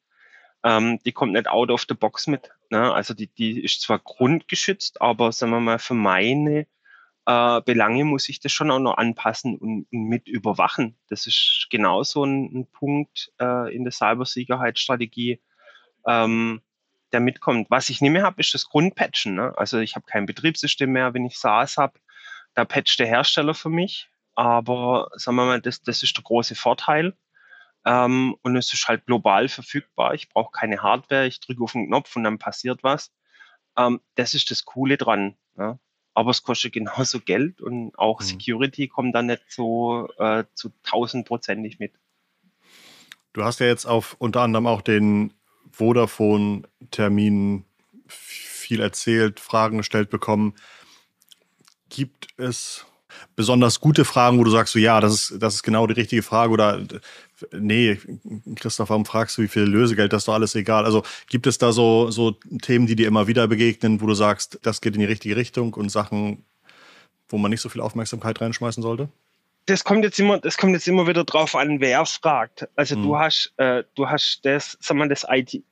[0.62, 2.50] Ähm, die kommt nicht out of the box mit.
[2.70, 2.92] Ne?
[2.92, 6.66] Also die, die ist zwar grundgeschützt, aber sagen wir mal, für meine
[7.24, 10.98] äh, Belange muss ich das schon auch noch anpassen und, und mit überwachen.
[11.09, 15.40] Das ist genauso ein, ein Punkt äh, in der Cybersicherheitsstrategie,
[16.07, 16.61] ähm,
[17.12, 17.70] der mitkommt.
[17.70, 19.35] Was ich nicht mehr habe, ist das Grundpatchen.
[19.35, 19.54] Ne?
[19.57, 21.98] Also ich habe kein Betriebssystem mehr, wenn ich SaaS habe
[22.59, 24.09] da patcht der Hersteller für mich.
[24.35, 27.16] Aber sagen wir mal, das, das ist der große Vorteil.
[27.85, 30.14] Ähm, und es ist halt global verfügbar.
[30.14, 33.12] Ich brauche keine Hardware, ich drücke auf den Knopf und dann passiert was.
[33.77, 35.37] Ähm, das ist das Coole dran.
[35.57, 35.79] Ja.
[36.14, 38.25] Aber es kostet genauso Geld und auch mhm.
[38.25, 41.94] Security kommt da nicht so äh, zu tausendprozentig mit.
[43.35, 45.33] Du hast ja jetzt auf unter anderem auch den
[45.71, 47.64] Vodafone-Termin
[48.09, 50.57] viel erzählt, Fragen gestellt bekommen.
[51.88, 52.87] Gibt es
[53.37, 56.22] besonders gute Fragen, wo du sagst, so, ja, das ist, das ist genau die richtige
[56.22, 56.83] Frage oder
[57.53, 57.98] nee,
[58.57, 60.85] Christoph, warum fragst du, wie viel Lösegeld, das ist doch alles egal.
[60.85, 64.59] Also gibt es da so, so Themen, die dir immer wieder begegnen, wo du sagst,
[64.62, 66.44] das geht in die richtige Richtung und Sachen,
[67.29, 69.09] wo man nicht so viel Aufmerksamkeit reinschmeißen sollte?
[69.68, 72.66] Das kommt jetzt immer, das kommt jetzt immer wieder drauf an, wer fragt.
[72.74, 73.02] Also mhm.
[73.02, 75.26] du hast, äh, du hast das, sag mal, das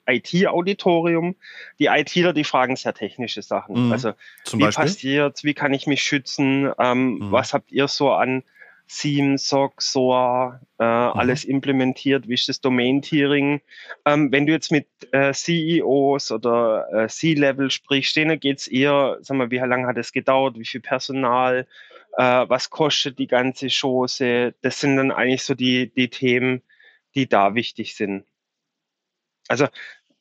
[0.06, 1.34] IT-Auditorium.
[1.78, 3.86] die ITler, die fragen sehr technische Sachen.
[3.86, 3.92] Mhm.
[3.92, 4.12] Also
[4.44, 4.84] Zum wie Beispiel?
[4.84, 6.70] passiert, wie kann ich mich schützen?
[6.78, 7.32] Ähm, mhm.
[7.32, 8.42] Was habt ihr so an
[8.86, 11.18] Seam, SOC, SOA, äh, mhm.
[11.18, 12.28] alles implementiert?
[12.28, 13.62] Wie ist das Domain-Tiering?
[14.04, 19.38] Ähm, wenn du jetzt mit äh, CEOs oder äh, C-Level sprichst, denen geht's eher, sag
[19.38, 20.58] mal, wie lange hat es gedauert?
[20.58, 21.66] Wie viel Personal?
[22.16, 24.54] Äh, was kostet die ganze Chose.
[24.62, 26.62] Das sind dann eigentlich so die, die Themen,
[27.14, 28.24] die da wichtig sind.
[29.48, 29.68] Also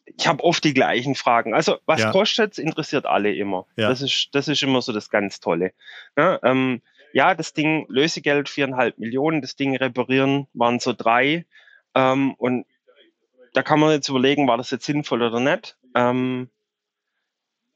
[0.05, 1.53] ich habe oft die gleichen Fragen.
[1.53, 2.11] Also was ja.
[2.11, 3.65] kostet interessiert alle immer.
[3.75, 3.89] Ja.
[3.89, 5.73] Das, ist, das ist immer so das ganz Tolle.
[6.17, 6.81] Ja, ähm,
[7.13, 11.45] ja, das Ding Lösegeld viereinhalb Millionen, das Ding reparieren waren so drei.
[11.95, 12.65] Ähm, und
[13.53, 15.77] da kann man jetzt überlegen, war das jetzt sinnvoll oder nicht.
[15.95, 16.49] Ähm,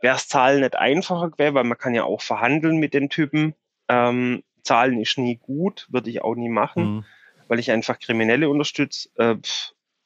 [0.01, 3.55] Wäre es Zahlen nicht einfacher gewesen, weil man kann ja auch verhandeln mit den Typen.
[3.89, 7.05] Ähm, Zahlen ist nie gut, würde ich auch nie machen, mhm.
[7.47, 9.09] weil ich einfach Kriminelle unterstütze.
[9.15, 9.37] Äh,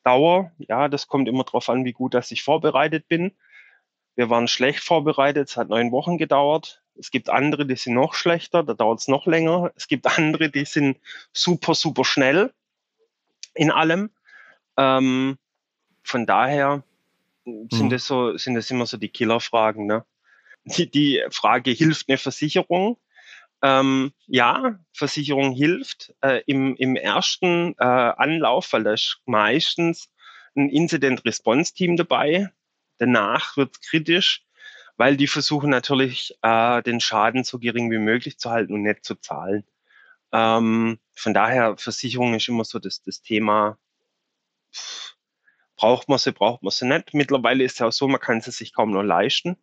[0.03, 3.31] Dauer, ja, das kommt immer darauf an, wie gut dass ich vorbereitet bin.
[4.15, 6.81] Wir waren schlecht vorbereitet, es hat neun Wochen gedauert.
[6.95, 9.71] Es gibt andere, die sind noch schlechter, da dauert es noch länger.
[9.75, 10.99] Es gibt andere, die sind
[11.31, 12.53] super, super schnell
[13.53, 14.11] in allem.
[14.77, 15.37] Ähm,
[16.03, 16.83] von daher
[17.45, 17.89] sind mhm.
[17.89, 19.85] das so, sind das immer so die Killerfragen.
[19.87, 20.05] Ne?
[20.65, 22.97] Die, die Frage, hilft eine Versicherung?
[23.63, 30.11] Ähm, ja, Versicherung hilft äh, im, im ersten äh, Anlauf, weil da ist meistens
[30.53, 32.51] ein Incident-Response-Team dabei.
[32.97, 34.45] Danach wird es kritisch,
[34.97, 39.05] weil die versuchen natürlich, äh, den Schaden so gering wie möglich zu halten und nicht
[39.05, 39.63] zu zahlen.
[40.33, 43.77] Ähm, von daher, Versicherung ist immer so das, das Thema,
[44.75, 45.15] pff,
[45.77, 47.13] braucht man sie, braucht man sie nicht.
[47.13, 49.57] Mittlerweile ist es auch so, man kann sie sich kaum noch leisten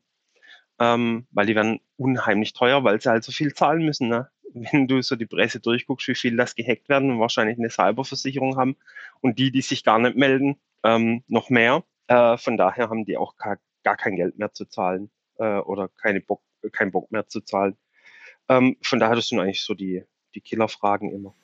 [0.80, 4.08] ähm, weil die werden unheimlich teuer, weil sie halt so viel zahlen müssen.
[4.08, 4.28] Ne?
[4.54, 8.56] wenn du so die Presse durchguckst, wie viel das gehackt werden und wahrscheinlich eine Cyberversicherung
[8.56, 8.76] haben
[9.20, 11.84] und die, die sich gar nicht melden, ähm, noch mehr.
[12.08, 15.88] Äh, von daher haben die auch gar, gar kein Geld mehr zu zahlen äh, oder
[15.88, 17.76] keine Bock, keinen Bock mehr zu zahlen.
[18.48, 21.34] Ähm, von daher, das sind eigentlich so die, die Killerfragen immer.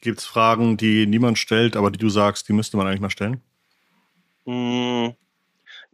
[0.00, 3.10] Gibt es Fragen, die niemand stellt, aber die du sagst, die müsste man eigentlich mal
[3.10, 3.40] stellen?
[4.44, 5.08] Mm,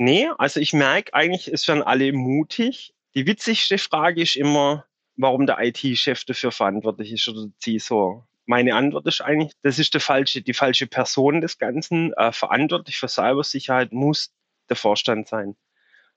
[0.01, 2.95] nee, also ich merke eigentlich, es werden alle mutig.
[3.15, 4.87] Die witzigste Frage ist immer,
[5.17, 8.27] warum der IT-Chef dafür verantwortlich ist oder der CISO.
[8.47, 12.13] Meine Antwort ist eigentlich, das ist die falsche, die falsche Person des Ganzen.
[12.15, 14.33] Äh, verantwortlich für Cybersicherheit muss
[14.69, 15.57] der Vorstand sein,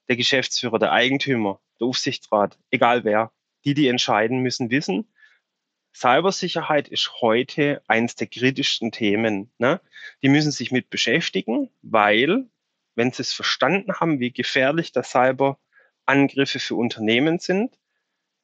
[0.07, 3.31] der Geschäftsführer, der Eigentümer, der Aufsichtsrat, egal wer.
[3.65, 5.07] Die, die entscheiden, müssen wissen,
[5.95, 9.51] Cybersicherheit ist heute eines der kritischsten Themen.
[9.57, 9.79] Ne?
[10.21, 12.47] Die müssen sich mit beschäftigen, weil,
[12.95, 17.77] wenn sie es verstanden haben, wie gefährlich der Cyberangriffe für Unternehmen sind,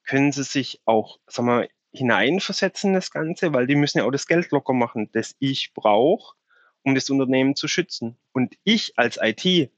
[0.04, 4.10] können sie sich auch, sagen wir, hineinversetzen in das Ganze, weil die müssen ja auch
[4.10, 6.36] das Geld locker machen, das ich brauche,
[6.82, 8.16] um das Unternehmen zu schützen.
[8.32, 9.70] Und ich als IT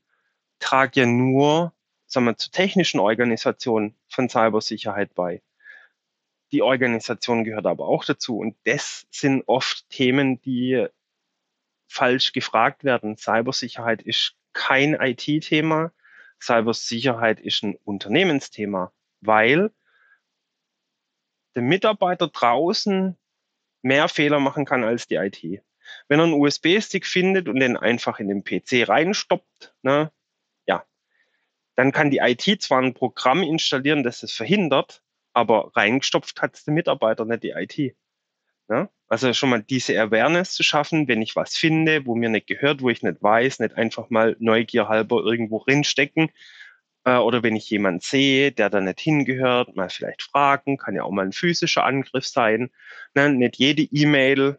[0.58, 1.72] trage ja nur,
[2.06, 5.42] sagen wir, zur technischen Organisation von Cybersicherheit bei.
[6.52, 8.38] Die Organisation gehört aber auch dazu.
[8.38, 10.86] Und das sind oft Themen, die
[11.88, 13.16] falsch gefragt werden.
[13.16, 15.92] Cybersicherheit ist kein IT-Thema.
[16.40, 19.70] Cybersicherheit ist ein Unternehmensthema, weil
[21.54, 23.16] der Mitarbeiter draußen
[23.82, 25.62] mehr Fehler machen kann als die IT.
[26.08, 30.10] Wenn er einen USB-Stick findet und den einfach in den PC reinstoppt, ne,
[30.66, 30.86] ja,
[31.74, 36.64] dann kann die IT zwar ein Programm installieren, das es verhindert, aber reingestopft hat es
[36.64, 37.96] der Mitarbeiter, nicht die IT.
[38.68, 38.88] Ja?
[39.08, 42.80] Also schon mal diese Awareness zu schaffen, wenn ich was finde, wo mir nicht gehört,
[42.80, 46.30] wo ich nicht weiß, nicht einfach mal neugierhalber irgendwo rinstecken.
[47.04, 51.02] Äh, oder wenn ich jemanden sehe, der da nicht hingehört, mal vielleicht fragen, kann ja
[51.04, 52.70] auch mal ein physischer Angriff sein.
[53.14, 53.30] Ne?
[53.30, 54.58] Nicht jede E-Mail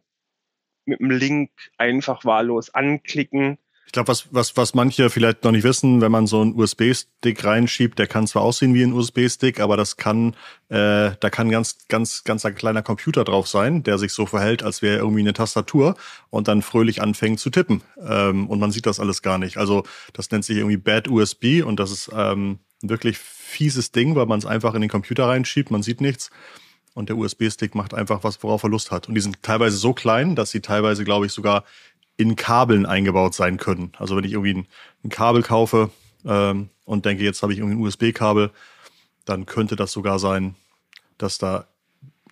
[0.85, 5.63] mit einem Link einfach wahllos anklicken, ich glaube, was, was, was manche vielleicht noch nicht
[5.63, 9.77] wissen, wenn man so einen USB-Stick reinschiebt, der kann zwar aussehen wie ein USB-Stick, aber
[9.77, 10.35] das kann,
[10.69, 14.63] äh, da kann ganz, ganz, ganz ein kleiner Computer drauf sein, der sich so verhält,
[14.63, 15.95] als wäre irgendwie eine Tastatur
[16.29, 17.83] und dann fröhlich anfängt zu tippen.
[18.01, 19.57] Ähm, und man sieht das alles gar nicht.
[19.57, 24.15] Also das nennt sich irgendwie Bad USB und das ist ähm, ein wirklich fieses Ding,
[24.15, 26.31] weil man es einfach in den Computer reinschiebt, man sieht nichts.
[26.95, 29.07] Und der USB-Stick macht einfach was, worauf er Lust hat.
[29.07, 31.63] Und die sind teilweise so klein, dass sie teilweise, glaube ich, sogar
[32.17, 33.91] in Kabeln eingebaut sein können.
[33.97, 34.67] Also wenn ich irgendwie ein,
[35.03, 35.89] ein Kabel kaufe
[36.25, 38.51] ähm, und denke, jetzt habe ich irgendwie ein USB-Kabel,
[39.25, 40.55] dann könnte das sogar sein,
[41.17, 41.67] dass da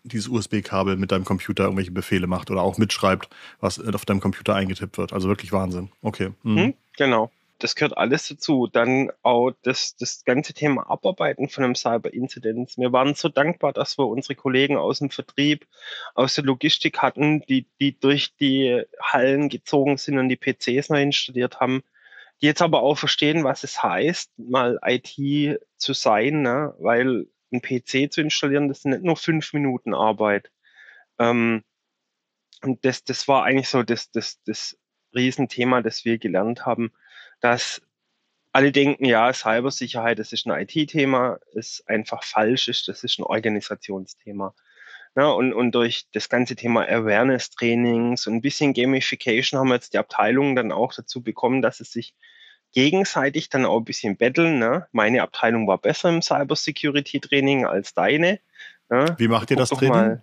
[0.04, 4.56] dieses USB-Kabel mit deinem Computer irgendwelche Befehle macht oder auch mitschreibt, was auf deinem Computer
[4.56, 5.14] eingetippt wird.
[5.14, 5.90] Also wirklich Wahnsinn.
[6.02, 6.32] Okay.
[6.44, 6.58] Mhm.
[6.58, 7.32] Hm, genau
[7.64, 8.68] das gehört alles dazu.
[8.68, 12.78] Dann auch das, das ganze Thema Abarbeiten von einem Cyber-Incident.
[12.78, 15.68] Wir waren so dankbar, dass wir unsere Kollegen aus dem Vertrieb,
[16.16, 21.02] aus der Logistik hatten, die, die durch die Hallen gezogen sind und die PCs neu
[21.02, 21.84] installiert haben,
[22.42, 26.74] die jetzt aber auch verstehen, was es heißt, mal IT zu sein, ne?
[26.80, 30.52] weil ein PC zu installieren, das sind nicht nur fünf Minuten Arbeit.
[31.20, 31.64] Ähm,
[32.64, 34.78] und das, das war eigentlich so das, das, das
[35.14, 36.92] Riesenthema, das wir gelernt haben
[37.42, 37.82] dass
[38.54, 43.24] alle denken, ja, Cybersicherheit, das ist ein IT-Thema, ist einfach falsch ist, das ist ein
[43.24, 44.54] Organisationsthema.
[45.16, 49.94] Ja, und, und durch das ganze Thema Awareness-Trainings und ein bisschen Gamification haben wir jetzt
[49.94, 52.16] die Abteilungen dann auch dazu bekommen, dass es sich
[52.72, 54.60] gegenseitig dann auch ein bisschen betteln.
[54.60, 54.88] Ne?
[54.94, 58.40] Meine Abteilung war besser im Cybersecurity-Training als deine.
[58.90, 59.16] Ne?
[59.18, 60.22] Wie macht ihr das Training?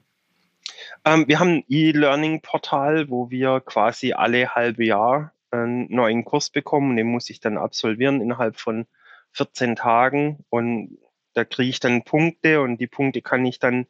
[1.05, 6.97] Ähm, wir haben ein E-Learning-Portal, wo wir quasi alle halbe Jahr einen neuen Kurs bekommen,
[6.97, 8.87] den muss ich dann absolvieren innerhalb von
[9.33, 10.99] 14 Tagen und
[11.35, 13.87] da kriege ich dann Punkte und die Punkte kann ich dann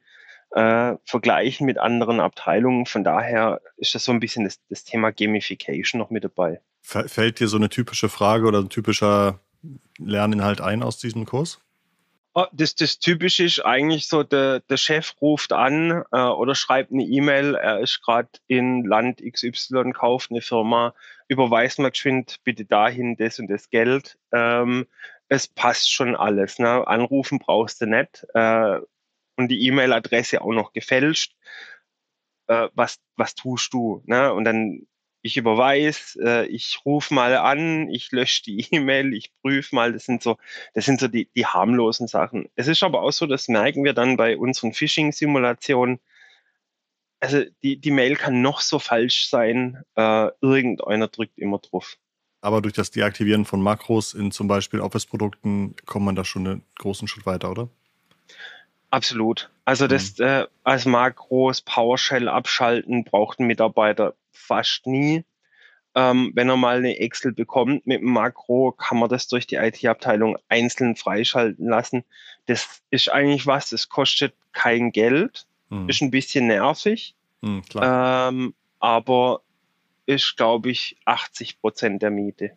[0.51, 2.87] äh, vergleichen mit anderen Abteilungen.
[2.87, 6.61] Von daher ist das so ein bisschen das, das Thema Gamification noch mit dabei.
[6.81, 9.41] Fällt dir so eine typische Frage oder ein typischer
[9.99, 11.61] Lerninhalt ein aus diesem Kurs?
[12.35, 16.93] Oh, das, das Typische ist eigentlich so, der, der Chef ruft an äh, oder schreibt
[16.93, 20.95] eine E-Mail, er ist gerade in Land XY, kauft eine Firma,
[21.29, 24.19] überweist mal geschwind bitte dahin das und das Geld.
[24.33, 24.87] Ähm,
[25.29, 26.59] es passt schon alles.
[26.59, 26.87] Ne?
[26.87, 28.27] Anrufen brauchst du nicht.
[28.35, 28.81] Äh,
[29.37, 31.37] und die E-Mail-Adresse auch noch gefälscht.
[32.49, 34.03] Äh, was, was tust du?
[34.07, 34.33] Ne?
[34.33, 34.87] Und dann
[35.23, 40.05] ich überweise, äh, ich rufe mal an, ich lösche die E-Mail, ich prüfe mal, das
[40.05, 40.37] sind so,
[40.75, 42.49] das sind so die, die harmlosen Sachen.
[42.55, 46.01] Es ist aber auch so, das merken wir dann bei unseren Phishing-Simulationen.
[47.21, 51.97] Also die, die Mail kann noch so falsch sein, äh, irgendeiner drückt immer drauf.
[52.41, 56.65] Aber durch das Deaktivieren von Makros in zum Beispiel Office-Produkten kommt man da schon einen
[56.79, 57.69] großen Schritt weiter, oder?
[58.91, 59.51] Absolut.
[59.65, 60.25] Also das mhm.
[60.25, 65.25] äh, als Makros PowerShell abschalten braucht ein Mitarbeiter fast nie.
[65.95, 69.57] Ähm, wenn er mal eine Excel bekommt mit einem Makro, kann man das durch die
[69.57, 72.05] IT-Abteilung einzeln freischalten lassen.
[72.47, 75.89] Das ist eigentlich was, das kostet kein Geld, mhm.
[75.89, 79.43] ist ein bisschen nervig, mhm, ähm, aber
[80.07, 82.53] ist, glaube ich, 80 Prozent der Miete.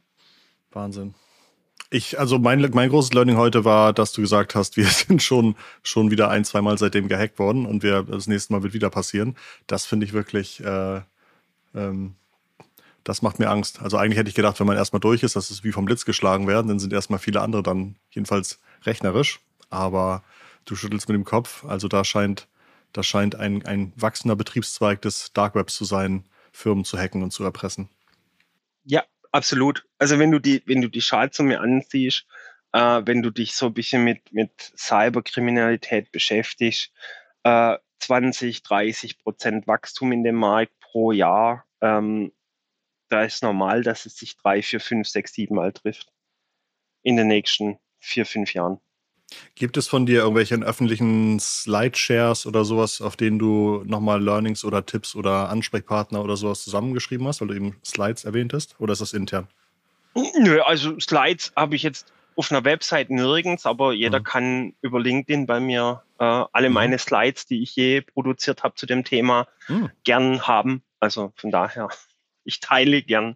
[0.72, 1.14] Wahnsinn.
[1.94, 5.56] Ich, also mein, mein großes Learning heute war, dass du gesagt hast, wir sind schon,
[5.84, 9.36] schon wieder ein, zweimal seitdem gehackt worden und wir, das nächste Mal wird wieder passieren.
[9.68, 11.02] Das finde ich wirklich, äh,
[11.76, 12.16] ähm,
[13.04, 13.82] das macht mir Angst.
[13.82, 16.06] Also eigentlich hätte ich gedacht, wenn man erstmal durch ist, dass es wie vom Blitz
[16.06, 19.42] geschlagen werden, dann sind erstmal viele andere dann jedenfalls rechnerisch.
[19.70, 20.24] Aber
[20.66, 21.66] du schüttelst mit dem Kopf.
[21.66, 22.48] Also da scheint,
[22.94, 27.32] da scheint ein, ein wachsender Betriebszweig des Dark Webs zu sein, Firmen zu hacken und
[27.32, 27.90] zu erpressen.
[28.84, 29.86] Ja, absolut.
[29.98, 32.26] Also wenn du die, wenn du die Schadsumme ansiehst,
[32.74, 36.92] äh, wenn du dich so ein bisschen mit, mit Cyberkriminalität beschäftigst,
[37.44, 42.32] äh, 20, 30 Prozent Wachstum in dem Markt pro Jahr, ähm,
[43.10, 46.12] da ist normal, dass es sich drei, vier, fünf, sechs, sieben Mal trifft.
[47.04, 48.80] In den nächsten vier, fünf Jahren.
[49.56, 54.86] Gibt es von dir irgendwelche öffentlichen Slideshares oder sowas, auf denen du nochmal Learnings oder
[54.86, 58.76] Tipps oder Ansprechpartner oder sowas zusammengeschrieben hast, weil du eben Slides erwähnt hast?
[58.80, 59.48] Oder ist das intern?
[60.14, 64.24] Nö, also Slides habe ich jetzt auf einer Website nirgends, aber jeder mhm.
[64.24, 66.76] kann über LinkedIn bei mir äh, alle mhm.
[66.76, 69.90] meine Slides, die ich je produziert habe zu dem Thema, mhm.
[70.04, 70.82] gern haben.
[71.00, 71.90] Also von daher,
[72.44, 73.36] ich teile gern.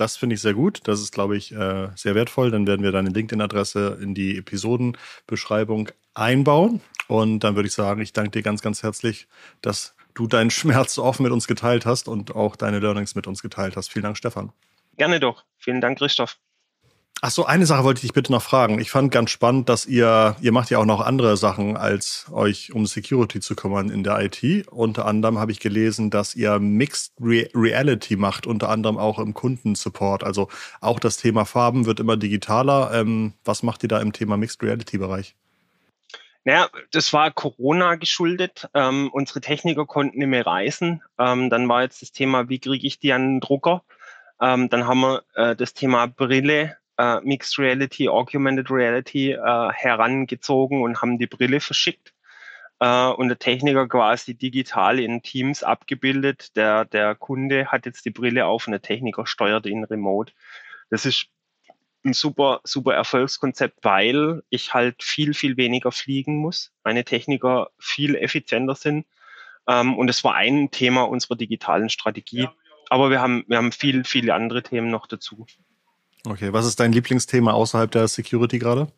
[0.00, 0.80] Das finde ich sehr gut.
[0.84, 2.50] Das ist, glaube ich, äh, sehr wertvoll.
[2.50, 6.80] Dann werden wir deine LinkedIn-Adresse in die Episodenbeschreibung einbauen.
[7.06, 9.28] Und dann würde ich sagen, ich danke dir ganz, ganz herzlich,
[9.60, 13.26] dass du deinen Schmerz so offen mit uns geteilt hast und auch deine Learnings mit
[13.26, 13.92] uns geteilt hast.
[13.92, 14.54] Vielen Dank, Stefan.
[14.96, 15.44] Gerne doch.
[15.58, 16.38] Vielen Dank, Christoph.
[17.22, 18.78] Ach so, eine Sache wollte ich dich bitte noch fragen.
[18.78, 22.72] Ich fand ganz spannend, dass ihr, ihr macht ja auch noch andere Sachen, als euch
[22.72, 24.68] um Security zu kümmern in der IT.
[24.68, 29.34] Unter anderem habe ich gelesen, dass ihr Mixed Re Reality macht, unter anderem auch im
[29.34, 30.24] Kundensupport.
[30.24, 30.48] Also
[30.80, 32.90] auch das Thema Farben wird immer digitaler.
[32.94, 35.34] Ähm, was macht ihr da im Thema Mixed Reality Bereich?
[36.44, 38.66] Naja, das war Corona geschuldet.
[38.72, 41.02] Ähm, unsere Techniker konnten nicht mehr reisen.
[41.18, 43.82] Ähm, dann war jetzt das Thema, wie kriege ich die an den Drucker?
[44.40, 50.82] Ähm, dann haben wir äh, das Thema Brille äh, Mixed Reality, Augmented Reality äh, herangezogen
[50.82, 52.12] und haben die Brille verschickt
[52.80, 56.54] äh, und der Techniker quasi digital in Teams abgebildet.
[56.56, 60.32] Der, der Kunde hat jetzt die Brille auf und der Techniker steuert ihn remote.
[60.90, 61.26] Das ist
[62.04, 66.72] ein super, super Erfolgskonzept, weil ich halt viel, viel weniger fliegen muss.
[66.84, 69.06] Meine Techniker viel effizienter sind.
[69.66, 72.48] Ähm, und es war ein Thema unserer digitalen Strategie.
[72.90, 75.46] Aber wir haben, wir haben viel, viele andere Themen noch dazu.
[76.26, 78.92] Okay, was ist dein Lieblingsthema außerhalb der Security gerade?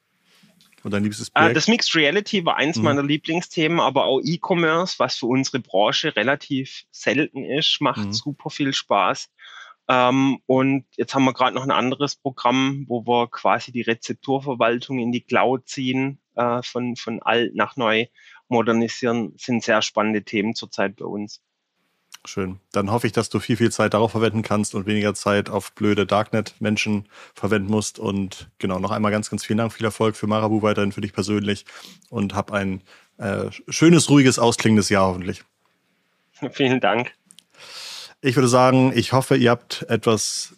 [0.82, 1.56] Und dein liebstes ah, Projekt?
[1.56, 2.84] Das Mixed Reality war eins mhm.
[2.84, 8.12] meiner Lieblingsthemen, aber auch E-Commerce, was für unsere Branche relativ selten ist, macht mhm.
[8.12, 9.30] super viel Spaß.
[9.88, 14.98] Ähm, und jetzt haben wir gerade noch ein anderes Programm, wo wir quasi die Rezepturverwaltung
[14.98, 18.06] in die Cloud ziehen, äh, von, von alt nach neu
[18.48, 21.42] modernisieren, sind sehr spannende Themen zurzeit bei uns.
[22.24, 22.60] Schön.
[22.70, 25.72] Dann hoffe ich, dass du viel, viel Zeit darauf verwenden kannst und weniger Zeit auf
[25.72, 27.98] blöde Darknet-Menschen verwenden musst.
[27.98, 29.72] Und genau, noch einmal ganz, ganz vielen Dank.
[29.72, 31.64] Viel Erfolg für Marabu weiterhin, für dich persönlich.
[32.10, 32.82] Und hab ein
[33.18, 35.42] äh, schönes, ruhiges, ausklingendes Jahr hoffentlich.
[36.52, 37.12] Vielen Dank.
[38.20, 40.54] Ich würde sagen, ich hoffe, ihr habt etwas,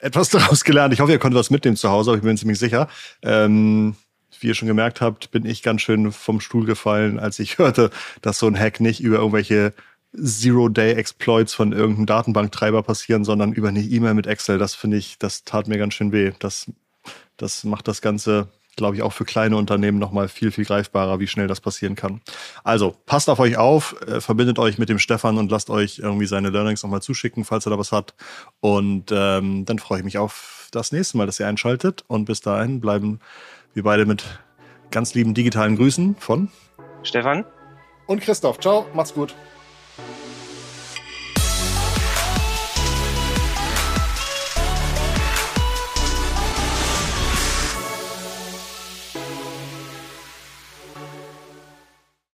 [0.00, 0.94] etwas daraus gelernt.
[0.94, 2.88] Ich hoffe, ihr konntet was mitnehmen zu Hause, aber ich bin ziemlich sicher.
[3.22, 3.96] Ähm,
[4.38, 7.90] wie ihr schon gemerkt habt, bin ich ganz schön vom Stuhl gefallen, als ich hörte,
[8.22, 9.74] dass so ein Hack nicht über irgendwelche
[10.16, 14.58] Zero-Day-Exploits von irgendeinem Datenbanktreiber passieren, sondern über eine E-Mail mit Excel.
[14.58, 16.32] Das finde ich, das tat mir ganz schön weh.
[16.38, 16.70] Das,
[17.36, 21.26] das macht das Ganze, glaube ich, auch für kleine Unternehmen nochmal viel, viel greifbarer, wie
[21.26, 22.20] schnell das passieren kann.
[22.62, 26.26] Also, passt auf euch auf, äh, verbindet euch mit dem Stefan und lasst euch irgendwie
[26.26, 28.14] seine Learnings nochmal zuschicken, falls er da was hat.
[28.60, 32.04] Und ähm, dann freue ich mich auf das nächste Mal, dass ihr einschaltet.
[32.06, 33.20] Und bis dahin bleiben
[33.74, 34.24] wir beide mit
[34.90, 36.50] ganz lieben digitalen Grüßen von
[37.02, 37.44] Stefan
[38.06, 38.60] und Christoph.
[38.60, 39.34] Ciao, macht's gut.